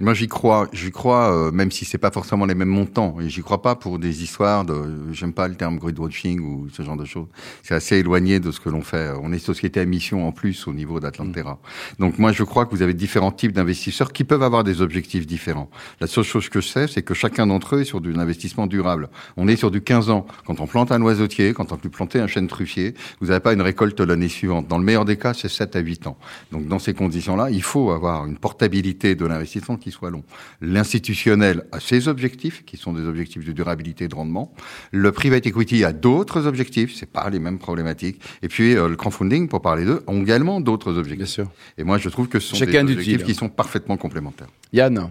Moi, 0.00 0.14
j'y 0.14 0.28
crois. 0.28 0.66
J'y 0.72 0.90
crois, 0.90 1.30
euh, 1.32 1.50
même 1.52 1.70
si 1.70 1.84
c'est 1.84 1.98
pas 1.98 2.10
forcément 2.10 2.46
les 2.46 2.54
mêmes 2.54 2.68
montants. 2.68 3.20
Et 3.20 3.28
j'y 3.28 3.42
crois 3.42 3.60
pas 3.60 3.74
pour 3.74 3.98
des 3.98 4.22
histoires 4.22 4.64
de. 4.64 5.12
J'aime 5.12 5.34
pas 5.34 5.46
le 5.46 5.54
terme 5.54 5.78
gridwatching 5.78 6.40
ou 6.40 6.68
ce 6.72 6.82
genre 6.82 6.96
de 6.96 7.04
choses. 7.04 7.26
C'est 7.62 7.74
assez 7.74 7.98
éloigné 7.98 8.40
de 8.40 8.50
ce 8.50 8.60
que 8.60 8.70
l'on 8.70 8.80
fait. 8.80 9.12
On 9.22 9.30
est 9.32 9.38
société 9.38 9.78
à 9.78 9.84
mission 9.84 10.26
en 10.26 10.32
plus 10.32 10.66
au 10.66 10.72
niveau 10.72 11.00
d'Atlantera. 11.00 11.58
Donc 11.98 12.18
moi, 12.18 12.32
je 12.32 12.44
crois 12.44 12.64
que 12.64 12.70
vous 12.70 12.80
avez 12.80 12.94
différents 12.94 13.30
types 13.30 13.52
d'investisseurs 13.52 14.12
qui 14.12 14.24
peuvent 14.24 14.42
avoir 14.42 14.64
des 14.64 14.80
objectifs 14.80 15.26
différents. 15.26 15.70
La 16.00 16.06
seule 16.06 16.24
chose 16.24 16.48
que 16.48 16.60
je 16.60 16.68
sais, 16.68 16.86
c'est 16.86 17.02
que 17.02 17.12
chacun 17.12 17.46
d'entre 17.46 17.76
eux 17.76 17.80
est 17.82 17.84
sur 17.84 17.98
un 17.98 18.18
investissement 18.18 18.66
durable. 18.66 19.10
On 19.36 19.48
est 19.48 19.56
sur 19.56 19.70
du 19.70 19.82
15 19.82 20.08
ans. 20.08 20.26
Quand 20.46 20.60
on 20.60 20.66
plante 20.66 20.92
un 20.92 21.02
oiseautier, 21.02 21.52
quand 21.52 21.72
on 21.72 21.76
peut 21.76 21.90
planter 21.90 22.20
un 22.20 22.26
chêne 22.26 22.46
truffier, 22.46 22.94
vous 23.20 23.26
n'avez 23.26 23.40
pas 23.40 23.52
une 23.52 23.62
récolte 23.62 24.00
l'année 24.00 24.28
suivante. 24.28 24.66
Dans 24.66 24.78
le 24.78 24.84
meilleur 24.84 25.04
des 25.04 25.18
cas, 25.18 25.34
c'est 25.34 25.48
7 25.48 25.76
à 25.76 25.80
8 25.80 26.06
ans. 26.06 26.16
Donc 26.52 26.66
dans 26.66 26.78
ces 26.78 26.94
conditions-là, 26.94 27.50
il 27.50 27.62
faut 27.62 27.90
avoir 27.90 28.26
une 28.26 28.38
portabilité 28.38 29.14
de 29.14 29.26
l'investissement 29.26 29.76
soit 29.90 30.10
long. 30.10 30.24
L'institutionnel 30.60 31.64
a 31.72 31.80
ses 31.80 32.08
objectifs, 32.08 32.64
qui 32.64 32.76
sont 32.76 32.92
des 32.92 33.06
objectifs 33.06 33.44
de 33.44 33.52
durabilité 33.52 34.04
et 34.04 34.08
de 34.08 34.14
rendement. 34.14 34.52
Le 34.92 35.12
private 35.12 35.46
equity 35.46 35.84
a 35.84 35.92
d'autres 35.92 36.46
objectifs, 36.46 36.94
c'est 36.94 37.10
pas 37.10 37.28
les 37.30 37.38
mêmes 37.38 37.58
problématiques. 37.58 38.20
Et 38.42 38.48
puis 38.48 38.76
euh, 38.76 38.88
le 38.88 38.96
crowdfunding, 38.96 39.48
pour 39.48 39.62
parler 39.62 39.84
d'eux, 39.84 40.02
ont 40.06 40.22
également 40.22 40.60
d'autres 40.60 40.96
objectifs. 40.96 41.18
Bien 41.18 41.26
sûr. 41.26 41.50
Et 41.78 41.84
moi, 41.84 41.98
je 41.98 42.08
trouve 42.08 42.28
que 42.28 42.38
ce 42.38 42.56
sont 42.56 42.64
des 42.64 42.78
objectifs 42.78 43.24
qui 43.24 43.34
sont 43.34 43.48
parfaitement 43.48 43.96
complémentaires. 43.96 44.48
Yann 44.72 45.10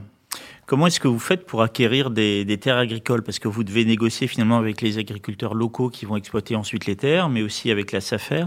Comment 0.65 0.85
est-ce 0.85 0.99
que 0.99 1.07
vous 1.07 1.17
faites 1.17 1.47
pour 1.47 1.63
acquérir 1.63 2.11
des, 2.11 2.45
des, 2.45 2.59
terres 2.59 2.77
agricoles? 2.77 3.23
Parce 3.23 3.39
que 3.39 3.47
vous 3.47 3.63
devez 3.63 3.85
négocier 3.85 4.27
finalement 4.27 4.59
avec 4.59 4.81
les 4.81 4.99
agriculteurs 4.99 5.55
locaux 5.55 5.89
qui 5.89 6.05
vont 6.05 6.15
exploiter 6.15 6.55
ensuite 6.55 6.85
les 6.85 6.95
terres, 6.95 7.27
mais 7.27 7.41
aussi 7.41 7.71
avec 7.71 7.91
la 7.91 8.01
SAFER. 8.01 8.45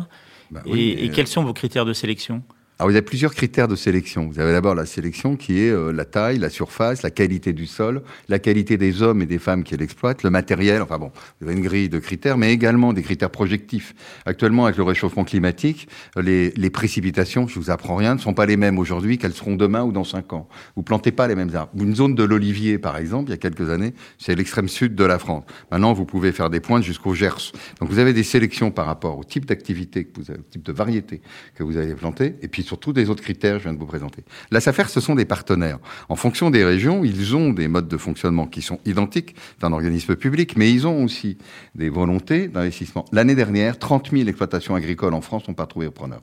Bah 0.52 0.62
oui, 0.66 0.90
et, 0.96 1.06
et, 1.06 1.10
quels 1.10 1.26
sont 1.26 1.42
vos 1.42 1.52
critères 1.52 1.84
de 1.84 1.92
sélection? 1.92 2.44
Alors 2.82 2.90
vous 2.90 2.96
avez 2.96 3.06
plusieurs 3.06 3.32
critères 3.32 3.68
de 3.68 3.76
sélection. 3.76 4.26
Vous 4.26 4.40
avez 4.40 4.50
d'abord 4.50 4.74
la 4.74 4.86
sélection 4.86 5.36
qui 5.36 5.60
est 5.60 5.70
euh, 5.70 5.92
la 5.92 6.04
taille, 6.04 6.38
la 6.38 6.50
surface, 6.50 7.04
la 7.04 7.12
qualité 7.12 7.52
du 7.52 7.68
sol, 7.68 8.02
la 8.28 8.40
qualité 8.40 8.76
des 8.76 9.02
hommes 9.02 9.22
et 9.22 9.26
des 9.26 9.38
femmes 9.38 9.62
qui 9.62 9.76
l'exploitent, 9.76 10.24
le 10.24 10.30
matériel. 10.30 10.82
Enfin 10.82 10.98
bon, 10.98 11.12
vous 11.40 11.46
avez 11.46 11.56
une 11.56 11.62
grille 11.62 11.88
de 11.88 12.00
critères, 12.00 12.36
mais 12.36 12.52
également 12.52 12.92
des 12.92 13.02
critères 13.02 13.30
projectifs. 13.30 13.94
Actuellement, 14.26 14.64
avec 14.64 14.78
le 14.78 14.82
réchauffement 14.82 15.22
climatique, 15.22 15.86
les, 16.16 16.70
précipitations, 16.70 17.46
je 17.46 17.56
vous 17.60 17.70
apprends 17.70 17.94
rien, 17.94 18.16
ne 18.16 18.18
sont 18.18 18.34
pas 18.34 18.46
les 18.46 18.56
mêmes 18.56 18.80
aujourd'hui 18.80 19.16
qu'elles 19.16 19.32
seront 19.32 19.54
demain 19.54 19.84
ou 19.84 19.92
dans 19.92 20.02
cinq 20.02 20.32
ans. 20.32 20.48
Vous 20.74 20.82
plantez 20.82 21.12
pas 21.12 21.28
les 21.28 21.36
mêmes 21.36 21.54
arbres. 21.54 21.70
Une 21.80 21.94
zone 21.94 22.16
de 22.16 22.24
l'olivier, 22.24 22.78
par 22.78 22.96
exemple, 22.96 23.28
il 23.28 23.30
y 23.30 23.34
a 23.34 23.38
quelques 23.38 23.70
années, 23.70 23.94
c'est 24.18 24.34
l'extrême 24.34 24.66
sud 24.66 24.96
de 24.96 25.04
la 25.04 25.20
France. 25.20 25.44
Maintenant, 25.70 25.92
vous 25.92 26.04
pouvez 26.04 26.32
faire 26.32 26.50
des 26.50 26.58
pointes 26.58 26.82
jusqu'au 26.82 27.14
Gers. 27.14 27.52
Donc 27.78 27.90
vous 27.90 28.00
avez 28.00 28.12
des 28.12 28.24
sélections 28.24 28.72
par 28.72 28.86
rapport 28.86 29.18
au 29.18 29.22
type 29.22 29.46
d'activité 29.46 30.10
au 30.18 30.42
type 30.50 30.64
de 30.64 30.72
variété 30.72 31.22
que 31.54 31.62
vous 31.62 31.76
avez 31.76 31.94
planté, 31.94 32.34
et 32.42 32.48
puis 32.48 32.64
surtout 32.72 32.94
des 32.94 33.10
autres 33.10 33.22
critères 33.22 33.56
que 33.56 33.58
je 33.58 33.64
viens 33.64 33.74
de 33.74 33.78
vous 33.78 33.86
présenter. 33.86 34.24
La 34.50 34.60
SAFER, 34.60 34.88
ce 34.88 35.00
sont 35.00 35.14
des 35.14 35.26
partenaires. 35.26 35.78
En 36.08 36.16
fonction 36.16 36.50
des 36.50 36.64
régions, 36.64 37.04
ils 37.04 37.36
ont 37.36 37.52
des 37.52 37.68
modes 37.68 37.86
de 37.86 37.98
fonctionnement 37.98 38.46
qui 38.46 38.62
sont 38.62 38.78
identiques 38.86 39.36
d'un 39.60 39.74
organisme 39.74 40.16
public, 40.16 40.56
mais 40.56 40.72
ils 40.72 40.86
ont 40.86 41.04
aussi 41.04 41.36
des 41.74 41.90
volontés 41.90 42.48
d'investissement. 42.48 43.04
L'année 43.12 43.34
dernière, 43.34 43.78
30 43.78 44.10
000 44.10 44.26
exploitations 44.26 44.74
agricoles 44.74 45.12
en 45.12 45.20
France 45.20 45.46
n'ont 45.48 45.54
pas 45.54 45.66
trouvé 45.66 45.84
repreneur. 45.86 46.20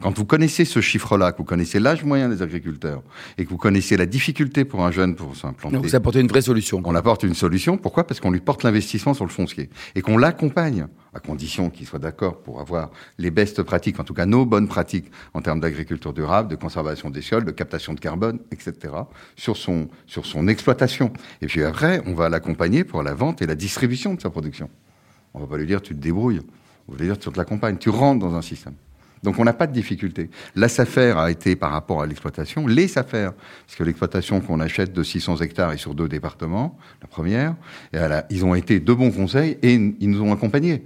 Quand 0.00 0.16
vous 0.16 0.24
connaissez 0.24 0.64
ce 0.64 0.80
chiffre-là, 0.80 1.32
que 1.32 1.38
vous 1.38 1.44
connaissez 1.44 1.78
l'âge 1.80 2.04
moyen 2.04 2.28
des 2.28 2.42
agriculteurs 2.42 3.02
et 3.38 3.44
que 3.44 3.50
vous 3.50 3.56
connaissez 3.56 3.96
la 3.96 4.06
difficulté 4.06 4.64
pour 4.64 4.84
un 4.84 4.90
jeune 4.90 5.14
pour 5.14 5.36
s'implanter. 5.36 5.76
Donc 5.76 5.84
vous 5.84 5.94
apportez 5.94 6.20
une 6.20 6.28
vraie 6.28 6.42
solution. 6.42 6.82
On 6.84 6.94
apporte 6.94 7.22
une 7.22 7.34
solution. 7.34 7.76
Pourquoi? 7.76 8.06
Parce 8.06 8.20
qu'on 8.20 8.30
lui 8.30 8.40
porte 8.40 8.62
l'investissement 8.62 9.14
sur 9.14 9.24
le 9.24 9.30
foncier 9.30 9.70
et 9.94 10.02
qu'on 10.02 10.18
l'accompagne 10.18 10.86
à 11.14 11.20
condition 11.20 11.70
qu'il 11.70 11.86
soit 11.86 11.98
d'accord 11.98 12.42
pour 12.42 12.60
avoir 12.60 12.90
les 13.18 13.30
bestes 13.30 13.62
pratiques, 13.62 14.00
en 14.00 14.04
tout 14.04 14.14
cas 14.14 14.26
nos 14.26 14.44
bonnes 14.44 14.66
pratiques 14.66 15.10
en 15.32 15.40
termes 15.40 15.60
d'agriculture 15.60 16.12
durable, 16.12 16.48
de 16.48 16.56
conservation 16.56 17.08
des 17.10 17.22
sols, 17.22 17.44
de 17.44 17.52
captation 17.52 17.94
de 17.94 18.00
carbone, 18.00 18.40
etc., 18.50 18.92
sur 19.36 19.56
son, 19.56 19.88
sur 20.06 20.26
son 20.26 20.48
exploitation. 20.48 21.12
Et 21.40 21.46
puis 21.46 21.62
après, 21.62 22.02
on 22.06 22.14
va 22.14 22.28
l'accompagner 22.28 22.82
pour 22.82 23.02
la 23.02 23.14
vente 23.14 23.42
et 23.42 23.46
la 23.46 23.54
distribution 23.54 24.14
de 24.14 24.20
sa 24.20 24.30
production. 24.30 24.68
On 25.34 25.40
va 25.40 25.46
pas 25.46 25.56
lui 25.56 25.66
dire 25.66 25.82
tu 25.82 25.94
te 25.94 26.00
débrouilles. 26.00 26.40
On 26.88 26.92
va 26.92 26.98
lui 26.98 27.06
dire 27.06 27.18
tu 27.18 27.30
te 27.30 27.36
l'accompagnes. 27.36 27.78
Tu 27.78 27.90
rentres 27.90 28.20
dans 28.20 28.34
un 28.34 28.42
système. 28.42 28.74
Donc 29.24 29.38
on 29.38 29.44
n'a 29.44 29.54
pas 29.54 29.66
de 29.66 29.72
difficulté. 29.72 30.30
La 30.54 30.68
SAFER 30.68 31.14
a 31.16 31.30
été 31.30 31.56
par 31.56 31.72
rapport 31.72 32.02
à 32.02 32.06
l'exploitation, 32.06 32.66
les 32.66 32.86
SAFER, 32.86 33.30
parce 33.66 33.76
que 33.76 33.82
l'exploitation 33.82 34.40
qu'on 34.40 34.60
achète 34.60 34.92
de 34.92 35.02
600 35.02 35.38
hectares 35.38 35.72
est 35.72 35.78
sur 35.78 35.94
deux 35.94 36.08
départements, 36.08 36.78
la 37.00 37.08
première, 37.08 37.56
ils 38.30 38.44
ont 38.44 38.54
été 38.54 38.78
de 38.78 38.92
bons 38.92 39.10
conseils 39.10 39.58
et 39.62 39.72
ils 39.74 40.10
nous 40.10 40.22
ont 40.22 40.32
accompagnés. 40.32 40.84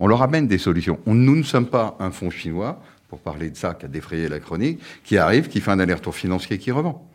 On 0.00 0.06
leur 0.06 0.22
amène 0.22 0.46
des 0.46 0.58
solutions. 0.58 0.98
On, 1.06 1.14
nous 1.14 1.36
ne 1.36 1.42
sommes 1.42 1.66
pas 1.66 1.96
un 2.00 2.10
fonds 2.10 2.30
chinois, 2.30 2.80
pour 3.08 3.20
parler 3.20 3.50
de 3.50 3.56
ça, 3.56 3.74
qui 3.74 3.86
a 3.86 3.88
défrayé 3.88 4.28
la 4.28 4.38
chronique, 4.38 4.80
qui 5.04 5.16
arrive, 5.18 5.48
qui 5.48 5.60
fait 5.60 5.70
un 5.70 5.78
aller-retour 5.78 6.14
financier, 6.14 6.58
qui 6.58 6.70
revend. 6.70 7.06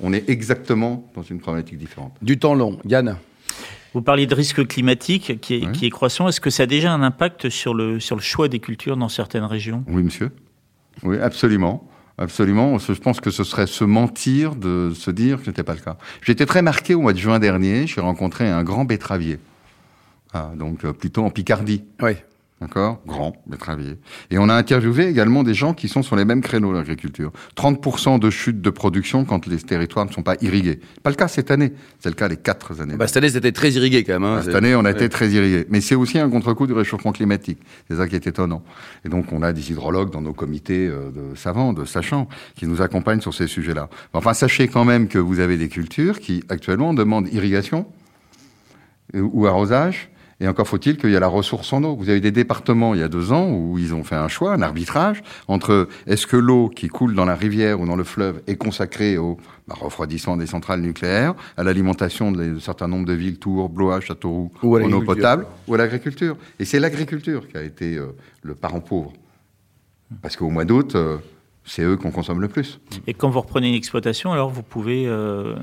On 0.00 0.12
est 0.12 0.28
exactement 0.28 1.10
dans 1.14 1.22
une 1.22 1.38
problématique 1.38 1.78
différente. 1.78 2.16
Du 2.22 2.38
temps 2.38 2.54
long. 2.54 2.78
Yann? 2.84 3.16
Vous 3.94 4.02
parliez 4.02 4.26
de 4.26 4.34
risque 4.34 4.66
climatique 4.66 5.40
qui 5.40 5.54
est, 5.54 5.66
oui. 5.66 5.72
qui 5.72 5.86
est 5.86 5.90
croissant. 5.90 6.28
Est-ce 6.28 6.40
que 6.40 6.50
ça 6.50 6.64
a 6.64 6.66
déjà 6.66 6.92
un 6.92 7.02
impact 7.02 7.48
sur 7.50 7.74
le, 7.74 8.00
sur 8.00 8.16
le 8.16 8.22
choix 8.22 8.48
des 8.48 8.58
cultures 8.58 8.96
dans 8.96 9.08
certaines 9.08 9.44
régions? 9.44 9.84
Oui, 9.86 10.02
monsieur. 10.02 10.30
Oui, 11.02 11.18
absolument. 11.18 11.88
Absolument. 12.18 12.78
Je 12.78 12.92
pense 12.92 13.20
que 13.20 13.30
ce 13.30 13.42
serait 13.42 13.66
se 13.66 13.84
mentir 13.84 14.54
de 14.54 14.92
se 14.94 15.10
dire 15.10 15.38
que 15.38 15.44
ce 15.44 15.50
n'était 15.50 15.62
pas 15.62 15.74
le 15.74 15.80
cas. 15.80 15.96
J'étais 16.22 16.46
très 16.46 16.62
marqué 16.62 16.94
au 16.94 17.00
mois 17.00 17.12
de 17.12 17.18
juin 17.18 17.38
dernier. 17.38 17.86
J'ai 17.86 18.00
rencontré 18.00 18.48
un 18.48 18.62
grand 18.62 18.84
betteravier. 18.84 19.38
Ah, 20.32 20.52
donc 20.56 20.84
euh, 20.84 20.92
plutôt 20.92 21.24
en 21.24 21.30
Picardie. 21.30 21.84
Oui. 22.00 22.12
D'accord? 22.62 23.00
Grand, 23.06 23.32
betteravier. 23.48 23.98
Et 24.30 24.38
on 24.38 24.48
a 24.48 24.54
interviewé 24.54 25.08
également 25.08 25.42
des 25.42 25.52
gens 25.52 25.74
qui 25.74 25.88
sont 25.88 26.02
sur 26.04 26.14
les 26.14 26.24
mêmes 26.24 26.42
créneaux 26.42 26.72
l'agriculture. 26.72 27.32
30% 27.56 28.20
de 28.20 28.30
chute 28.30 28.60
de 28.60 28.70
production 28.70 29.24
quand 29.24 29.48
les 29.48 29.56
territoires 29.56 30.06
ne 30.06 30.12
sont 30.12 30.22
pas 30.22 30.36
irrigués. 30.42 30.78
Pas 31.02 31.10
le 31.10 31.16
cas 31.16 31.26
cette 31.26 31.50
année. 31.50 31.72
C'est 31.98 32.08
le 32.08 32.14
cas 32.14 32.28
les 32.28 32.36
quatre 32.36 32.80
années. 32.80 32.94
Bah, 32.94 33.08
cette 33.08 33.16
année, 33.16 33.30
c'était 33.30 33.50
très 33.50 33.72
irrigué 33.72 34.04
quand 34.04 34.12
même. 34.12 34.24
Hein. 34.24 34.36
Bah, 34.36 34.42
cette 34.44 34.54
année, 34.54 34.76
on 34.76 34.80
a 34.80 34.84
ouais. 34.84 34.92
été 34.92 35.08
très 35.08 35.30
irrigué. 35.30 35.66
Mais 35.70 35.80
c'est 35.80 35.96
aussi 35.96 36.20
un 36.20 36.30
contre-coup 36.30 36.68
du 36.68 36.72
réchauffement 36.72 37.10
climatique. 37.10 37.58
C'est 37.90 37.96
ça 37.96 38.06
qui 38.06 38.14
est 38.14 38.26
étonnant. 38.28 38.62
Et 39.04 39.08
donc, 39.08 39.32
on 39.32 39.42
a 39.42 39.52
des 39.52 39.72
hydrologues 39.72 40.10
dans 40.10 40.22
nos 40.22 40.32
comités 40.32 40.86
euh, 40.86 41.10
de 41.10 41.34
savants, 41.34 41.72
de 41.72 41.84
sachants, 41.84 42.28
qui 42.54 42.66
nous 42.66 42.80
accompagnent 42.80 43.20
sur 43.20 43.34
ces 43.34 43.48
sujets-là. 43.48 43.88
Enfin, 44.12 44.34
sachez 44.34 44.68
quand 44.68 44.84
même 44.84 45.08
que 45.08 45.18
vous 45.18 45.40
avez 45.40 45.56
des 45.56 45.68
cultures 45.68 46.20
qui, 46.20 46.44
actuellement, 46.48 46.94
demandent 46.94 47.28
irrigation 47.32 47.86
ou 49.14 49.46
arrosage 49.46 50.11
et 50.42 50.48
encore 50.48 50.66
faut-il 50.66 50.96
qu'il 50.96 51.10
y 51.10 51.14
ait 51.14 51.20
la 51.20 51.28
ressource 51.28 51.72
en 51.72 51.84
eau. 51.84 51.94
Vous 51.94 52.08
avez 52.08 52.20
des 52.20 52.32
départements 52.32 52.94
il 52.94 53.00
y 53.00 53.04
a 53.04 53.08
deux 53.08 53.32
ans 53.32 53.48
où 53.48 53.78
ils 53.78 53.94
ont 53.94 54.02
fait 54.02 54.16
un 54.16 54.26
choix, 54.26 54.52
un 54.52 54.60
arbitrage 54.60 55.22
entre 55.46 55.88
est-ce 56.06 56.26
que 56.26 56.36
l'eau 56.36 56.68
qui 56.68 56.88
coule 56.88 57.14
dans 57.14 57.24
la 57.24 57.36
rivière 57.36 57.80
ou 57.80 57.86
dans 57.86 57.94
le 57.94 58.02
fleuve 58.02 58.42
est 58.48 58.56
consacrée 58.56 59.16
au 59.18 59.38
bah, 59.68 59.76
refroidissement 59.80 60.36
des 60.36 60.46
centrales 60.46 60.80
nucléaires, 60.80 61.34
à 61.56 61.62
l'alimentation 61.62 62.32
d'un 62.32 62.58
certain 62.58 62.88
nombre 62.88 63.06
de 63.06 63.12
villes, 63.12 63.38
Tours, 63.38 63.68
Blois, 63.68 64.00
Châteauroux, 64.00 64.50
ou 64.64 64.76
en 64.76 64.92
eau 64.92 65.02
potable, 65.02 65.46
ou 65.68 65.74
à 65.74 65.78
l'agriculture. 65.78 66.36
Et 66.58 66.64
c'est 66.64 66.80
l'agriculture 66.80 67.46
qui 67.46 67.56
a 67.56 67.62
été 67.62 67.96
euh, 67.96 68.08
le 68.42 68.56
parent 68.56 68.80
pauvre. 68.80 69.12
Parce 70.20 70.36
qu'au 70.36 70.50
mois 70.50 70.64
d'août, 70.64 70.96
euh, 70.96 71.18
c'est 71.64 71.82
eux 71.82 71.96
qu'on 71.96 72.10
consomme 72.10 72.40
le 72.40 72.48
plus. 72.48 72.80
Et 73.06 73.14
quand 73.14 73.30
vous 73.30 73.40
reprenez 73.40 73.68
une 73.68 73.74
exploitation, 73.74 74.32
alors 74.32 74.50
vous 74.50 74.62
pouvez 74.62 75.06
euh, 75.06 75.54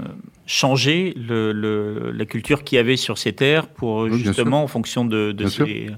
changer 0.46 1.14
le, 1.18 1.52
le, 1.52 2.12
la 2.12 2.26
culture 2.26 2.64
qu'il 2.64 2.78
y 2.78 2.80
avait 2.80 2.98
sur 2.98 3.18
ces 3.18 3.34
terres 3.34 3.68
pour 3.68 4.04
Oui, 4.04 4.20
justement 4.20 4.64
en 4.64 4.68
fonction 4.68 5.06
de, 5.06 5.36
ces... 5.48 5.90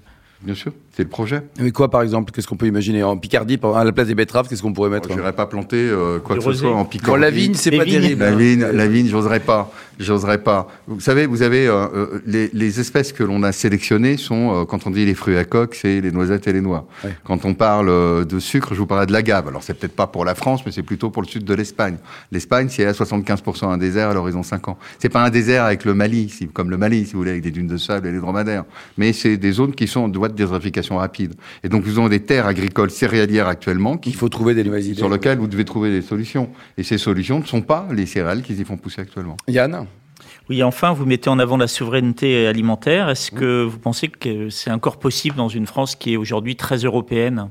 Bien 0.43 0.55
sûr, 0.55 0.71
c'est 0.95 1.03
le 1.03 1.09
projet. 1.09 1.43
Mais 1.59 1.71
quoi, 1.71 1.91
par 1.91 2.01
exemple 2.01 2.31
Qu'est-ce 2.31 2.47
qu'on 2.47 2.55
peut 2.55 2.65
imaginer 2.65 3.03
En 3.03 3.15
Picardie, 3.17 3.57
par- 3.57 3.75
à 3.77 3.83
la 3.83 3.91
place 3.91 4.07
des 4.07 4.15
betteraves, 4.15 4.47
qu'est-ce 4.49 4.61
qu'on 4.63 4.73
pourrait 4.73 4.89
mettre 4.89 5.09
Je 5.09 5.15
n'irai 5.15 5.33
pas 5.33 5.45
planter 5.45 5.77
euh, 5.77 6.17
quoi 6.19 6.35
que 6.35 6.41
ce 6.43 6.53
soit 6.53 6.71
en 6.71 6.79
Bon, 6.79 6.85
Picardie. 6.85 7.21
la 7.21 7.29
vigne, 7.29 7.53
c'est 7.53 7.69
pas 7.71 7.83
vignes. 7.83 8.01
terrible. 8.01 8.23
La 8.23 8.31
vigne, 8.35 8.65
la 8.73 8.87
vigne, 8.87 9.07
j'oserais 9.07 9.39
pas. 9.39 9.71
J'oserais 9.99 10.39
pas. 10.41 10.67
Vous 10.87 10.99
savez, 10.99 11.27
vous 11.27 11.43
avez 11.43 11.67
euh, 11.67 11.85
euh, 11.93 12.21
les, 12.25 12.49
les 12.53 12.79
espèces 12.79 13.13
que 13.13 13.23
l'on 13.23 13.43
a 13.43 13.51
sélectionnées 13.51 14.17
sont, 14.17 14.61
euh, 14.61 14.65
quand 14.65 14.87
on 14.87 14.89
dit 14.89 15.05
les 15.05 15.13
fruits 15.13 15.37
à 15.37 15.43
coque, 15.45 15.75
c'est 15.75 16.01
les 16.01 16.11
noisettes 16.11 16.47
et 16.47 16.53
les 16.53 16.61
noix. 16.61 16.87
Ouais. 17.03 17.11
Quand 17.23 17.45
on 17.45 17.53
parle 17.53 17.89
euh, 17.89 18.25
de 18.25 18.39
sucre, 18.39 18.73
je 18.73 18.79
vous 18.79 18.87
parlais 18.87 19.05
de 19.05 19.11
l'agave. 19.11 19.47
Alors 19.47 19.61
c'est 19.61 19.75
peut-être 19.75 19.95
pas 19.95 20.07
pour 20.07 20.25
la 20.25 20.33
France, 20.33 20.61
mais 20.65 20.71
c'est 20.71 20.81
plutôt 20.81 21.11
pour 21.11 21.21
le 21.21 21.27
sud 21.27 21.43
de 21.45 21.53
l'Espagne. 21.53 21.97
L'Espagne, 22.31 22.67
c'est 22.69 22.85
à 22.87 22.93
75% 22.93 23.65
un 23.69 23.77
désert 23.77 24.09
à 24.09 24.13
l'horizon 24.15 24.41
5 24.41 24.69
ans. 24.69 24.77
C'est 24.97 25.09
pas 25.09 25.23
un 25.23 25.29
désert 25.29 25.65
avec 25.65 25.85
le 25.85 25.93
Mali, 25.93 26.33
comme 26.51 26.71
le 26.71 26.77
Mali, 26.77 27.05
si 27.05 27.13
vous 27.13 27.19
voulez, 27.19 27.31
avec 27.31 27.43
des 27.43 27.51
dunes 27.51 27.67
de 27.67 27.77
sable 27.77 28.07
et 28.07 28.11
des 28.11 28.19
dromadaires. 28.19 28.63
Mais 28.97 29.13
c'est 29.13 29.37
des 29.37 29.51
zones 29.51 29.75
qui 29.75 29.85
sont 29.87 29.99
en 30.01 30.07
de 30.31 30.37
désertification 30.37 30.97
rapide. 30.97 31.33
Et 31.63 31.69
donc 31.69 31.85
nous 31.85 31.97
avons 31.99 32.09
des 32.09 32.21
terres 32.21 32.47
agricoles 32.47 32.89
céréalières 32.91 33.47
actuellement 33.47 33.97
qui 33.97 34.09
Il 34.09 34.15
faut 34.15 34.29
trouver 34.29 34.53
des 34.55 34.63
nouvelles 34.63 34.85
idées. 34.85 34.95
sur 34.95 35.09
lesquelles 35.09 35.37
vous 35.37 35.47
devez 35.47 35.65
trouver 35.65 35.91
des 35.91 36.01
solutions. 36.01 36.49
Et 36.77 36.83
ces 36.83 36.97
solutions 36.97 37.39
ne 37.39 37.45
sont 37.45 37.61
pas 37.61 37.87
les 37.91 38.05
céréales 38.05 38.41
qui 38.41 38.53
y 38.53 38.63
font 38.63 38.77
pousser 38.77 39.01
actuellement. 39.01 39.37
Yann 39.47 39.85
Oui, 40.49 40.63
enfin, 40.63 40.93
vous 40.93 41.05
mettez 41.05 41.29
en 41.29 41.39
avant 41.39 41.57
la 41.57 41.67
souveraineté 41.67 42.47
alimentaire. 42.47 43.09
Est-ce 43.09 43.31
que 43.31 43.63
vous 43.63 43.77
pensez 43.79 44.07
que 44.07 44.49
c'est 44.49 44.71
encore 44.71 44.97
possible 44.97 45.35
dans 45.35 45.49
une 45.49 45.67
France 45.67 45.95
qui 45.95 46.13
est 46.13 46.17
aujourd'hui 46.17 46.55
très 46.55 46.77
européenne? 46.77 47.49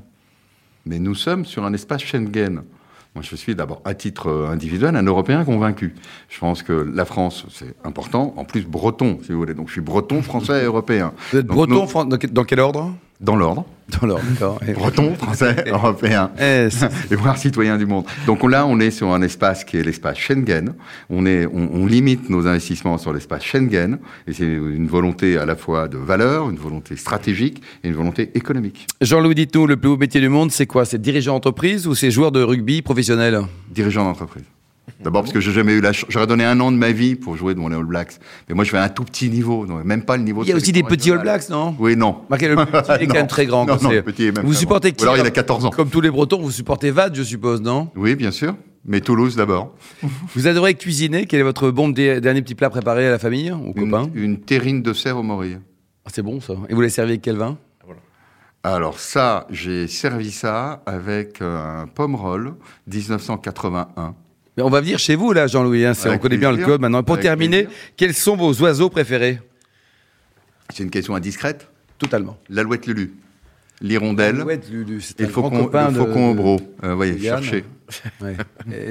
Mais 0.85 0.99
nous 0.99 1.15
sommes 1.15 1.45
sur 1.45 1.63
un 1.63 1.73
espace 1.73 2.01
Schengen. 2.03 2.63
Moi, 3.13 3.23
je 3.29 3.35
suis 3.35 3.55
d'abord, 3.55 3.81
à 3.83 3.93
titre 3.93 4.27
euh, 4.29 4.47
individuel, 4.49 4.95
un 4.95 5.03
Européen 5.03 5.43
convaincu. 5.43 5.93
Je 6.29 6.39
pense 6.39 6.63
que 6.63 6.71
la 6.71 7.03
France, 7.03 7.45
c'est 7.49 7.75
important. 7.83 8.33
En 8.37 8.45
plus, 8.45 8.65
breton, 8.65 9.19
si 9.21 9.33
vous 9.33 9.39
voulez. 9.39 9.53
Donc, 9.53 9.67
je 9.67 9.73
suis 9.73 9.81
breton, 9.81 10.21
français 10.21 10.61
et 10.61 10.65
européen. 10.65 11.11
Vous 11.31 11.39
êtes 11.39 11.45
Donc, 11.45 11.57
breton, 11.57 11.85
quel- 12.17 12.31
dans 12.31 12.45
quel 12.45 12.61
ordre? 12.61 12.93
Dans 13.21 13.35
l'ordre. 13.35 13.65
Dans 14.01 14.07
l'ordre, 14.07 14.23
Breton, 14.73 15.13
français, 15.15 15.55
européen. 15.67 16.31
C'est- 16.37 16.89
et 17.11 17.15
voir 17.15 17.37
citoyen 17.37 17.77
du 17.77 17.85
monde. 17.85 18.05
Donc 18.25 18.41
là, 18.49 18.65
on 18.65 18.79
est 18.79 18.89
sur 18.89 19.13
un 19.13 19.21
espace 19.21 19.63
qui 19.63 19.77
est 19.77 19.83
l'espace 19.83 20.17
Schengen. 20.17 20.73
On, 21.09 21.25
est, 21.25 21.45
on, 21.45 21.69
on 21.73 21.85
limite 21.85 22.29
nos 22.29 22.47
investissements 22.47 22.97
sur 22.97 23.11
l'espace 23.13 23.43
Schengen. 23.43 23.99
Et 24.27 24.33
c'est 24.33 24.45
une 24.45 24.87
volonté 24.87 25.37
à 25.37 25.45
la 25.45 25.55
fois 25.55 25.87
de 25.87 25.97
valeur, 25.97 26.49
une 26.49 26.55
volonté 26.57 26.95
stratégique 26.95 27.61
et 27.83 27.89
une 27.89 27.95
volonté 27.95 28.31
économique. 28.33 28.87
Jean-Louis 29.01 29.35
dites-nous, 29.35 29.67
le 29.67 29.77
plus 29.77 29.89
beau 29.89 29.97
métier 29.97 30.21
du 30.21 30.29
monde, 30.29 30.51
c'est 30.51 30.65
quoi? 30.67 30.85
C'est 30.85 31.01
dirigeant 31.01 31.33
d'entreprise 31.33 31.85
ou 31.85 31.93
c'est 31.93 32.11
joueur 32.11 32.31
de 32.31 32.41
rugby 32.41 32.81
professionnel? 32.81 33.41
Dirigeant 33.69 34.05
d'entreprise. 34.05 34.43
D'abord 35.03 35.21
parce 35.23 35.33
que 35.33 35.39
j'ai 35.39 35.51
jamais 35.51 35.73
eu 35.73 35.81
la 35.81 35.93
chance. 35.93 36.09
J'aurais 36.09 36.27
donné 36.27 36.43
un 36.45 36.59
an 36.59 36.71
de 36.71 36.77
ma 36.77 36.91
vie 36.91 37.15
pour 37.15 37.35
jouer 37.35 37.53
devant 37.55 37.69
les 37.69 37.75
All 37.75 37.85
Blacks. 37.85 38.13
Mais 38.47 38.55
moi, 38.55 38.63
je 38.63 38.69
fais 38.69 38.77
un 38.77 38.89
tout 38.89 39.03
petit 39.03 39.29
niveau. 39.29 39.65
Donc 39.65 39.83
même 39.83 40.03
pas 40.03 40.17
le 40.17 40.23
niveau 40.23 40.43
Il 40.43 40.47
y 40.47 40.51
a 40.51 40.53
de 40.55 40.59
aussi 40.59 40.71
des 40.71 40.83
petits 40.83 41.11
All. 41.11 41.21
Blacks, 41.21 41.49
non 41.49 41.75
Oui, 41.79 41.95
non. 41.95 42.17
Marquez 42.29 42.47
le 42.47 42.55
petit, 42.55 42.71
il 42.71 43.03
est 43.03 43.07
quand 43.07 43.13
Non. 43.13 43.19
même 43.19 43.27
très 43.27 43.45
grand. 43.45 43.65
Non, 43.65 43.77
non, 43.81 43.89
petit 44.03 44.25
est 44.25 44.31
même 44.35 44.45
Vous 44.45 44.51
très 44.53 44.59
supportez 44.59 44.91
qui 44.91 45.03
Ou 45.03 45.07
alors, 45.09 45.17
il 45.17 45.25
a 45.27 45.31
14 45.31 45.65
ans. 45.65 45.69
Comme 45.71 45.89
tous 45.89 46.01
les 46.01 46.11
Bretons, 46.11 46.41
vous 46.41 46.51
supportez 46.51 46.91
VAD, 46.91 47.15
je 47.15 47.23
suppose, 47.23 47.61
non 47.61 47.89
Oui, 47.95 48.15
bien 48.15 48.31
sûr. 48.31 48.55
Mais 48.85 48.99
Toulouse 49.01 49.35
d'abord. 49.35 49.75
Vous 50.35 50.47
adorez 50.47 50.73
cuisiner. 50.73 51.27
Quel 51.27 51.39
est 51.39 51.43
votre 51.43 51.69
bon 51.69 51.89
dernier 51.89 52.41
petit 52.41 52.55
plat 52.55 52.71
préparé 52.71 53.05
à 53.07 53.11
la 53.11 53.19
famille, 53.19 53.51
aux 53.51 53.73
Une, 53.75 53.91
copains 53.91 54.09
une 54.15 54.39
terrine 54.39 54.81
de 54.81 54.91
cerf 54.93 55.17
au 55.17 55.21
morille. 55.23 55.59
Ah, 56.03 56.09
C'est 56.11 56.23
bon 56.23 56.41
ça. 56.41 56.53
Et 56.67 56.73
vous 56.73 56.81
les 56.81 56.89
servez 56.89 57.11
avec 57.11 57.21
quel 57.21 57.37
vin 57.37 57.59
Alors 58.63 58.97
ça, 58.99 59.45
j'ai 59.51 59.87
servi 59.87 60.31
ça 60.31 60.81
avec 60.87 61.41
un 61.41 61.85
pomme 61.93 62.15
roll 62.15 62.55
1981. 62.91 64.15
Mais 64.57 64.63
on 64.63 64.69
va 64.69 64.81
venir 64.81 64.99
chez 64.99 65.15
vous 65.15 65.31
là, 65.33 65.47
Jean-Louis. 65.47 65.85
hein, 65.85 65.93
on 66.05 66.17
connaît 66.17 66.37
bien 66.37 66.51
le 66.51 66.63
code 66.65 66.81
maintenant. 66.81 67.03
Pour 67.03 67.13
Avec 67.15 67.23
terminer, 67.23 67.63
plaisir. 67.63 67.79
quels 67.97 68.13
sont 68.13 68.35
vos 68.35 68.53
oiseaux 68.61 68.89
préférés? 68.89 69.39
C'est 70.73 70.83
une 70.83 70.89
question 70.89 71.15
indiscrète. 71.15 71.67
Totalement. 71.97 72.37
L'alouette 72.49 72.87
Lulu. 72.87 73.13
l'hirondelle. 73.81 74.35
Alouette, 74.41 74.69
Lulu, 74.71 75.01
c'est 75.01 75.21
un 75.21 75.27
grand 75.27 75.49
copain 75.49 75.91
faucon 75.91 76.27
de- 76.27 76.31
au 76.31 76.33
bro. 76.35 76.61
Euh, 76.83 76.93
voyez, 76.95 77.19
cherchez. 77.19 77.63
Ouais. 78.21 78.37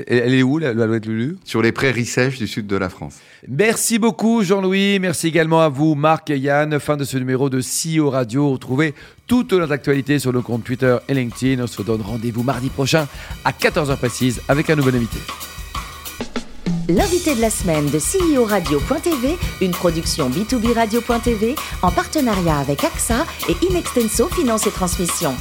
Elle 0.08 0.34
est 0.34 0.42
où, 0.42 0.58
la- 0.58 0.74
l'alouette 0.74 1.06
Lulu? 1.06 1.38
Sur 1.44 1.62
les 1.62 1.72
prairies 1.72 2.04
sèches 2.04 2.36
du 2.38 2.46
sud 2.46 2.66
de 2.66 2.76
la 2.76 2.90
France. 2.90 3.16
Merci 3.48 3.98
beaucoup 3.98 4.42
Jean-Louis, 4.44 4.98
merci 4.98 5.28
également 5.28 5.62
à 5.62 5.70
vous 5.70 5.94
Marc 5.94 6.28
et 6.28 6.36
Yann. 6.38 6.78
Fin 6.78 6.98
de 6.98 7.04
ce 7.04 7.16
numéro 7.16 7.48
de 7.48 7.60
CEO 7.62 8.10
Radio. 8.10 8.50
Retrouvez 8.50 8.92
toute 9.26 9.54
notre 9.54 9.72
actualité 9.72 10.18
sur 10.18 10.34
nos 10.34 10.42
comptes 10.42 10.64
Twitter 10.64 10.98
et 11.08 11.14
LinkedIn. 11.14 11.62
On 11.62 11.66
se 11.66 11.80
donne 11.80 12.02
rendez-vous 12.02 12.42
mardi 12.42 12.68
prochain 12.68 13.08
à 13.44 13.52
14h 13.52 13.96
précise 13.96 14.42
avec 14.48 14.68
un 14.68 14.76
nouvel 14.76 14.96
invité. 14.96 15.16
L'invité 16.96 17.36
de 17.36 17.40
la 17.40 17.50
semaine 17.50 17.86
de 17.86 17.98
CEO 18.00 18.44
Radio.tv, 18.44 19.36
une 19.60 19.70
production 19.70 20.28
B2B 20.28 20.74
Radio.tv 20.74 21.54
en 21.82 21.92
partenariat 21.92 22.58
avec 22.58 22.82
AXA 22.82 23.24
et 23.48 23.54
Inextenso 23.64 24.26
Finance 24.28 24.66
et 24.66 24.72
Transmission. 24.72 25.36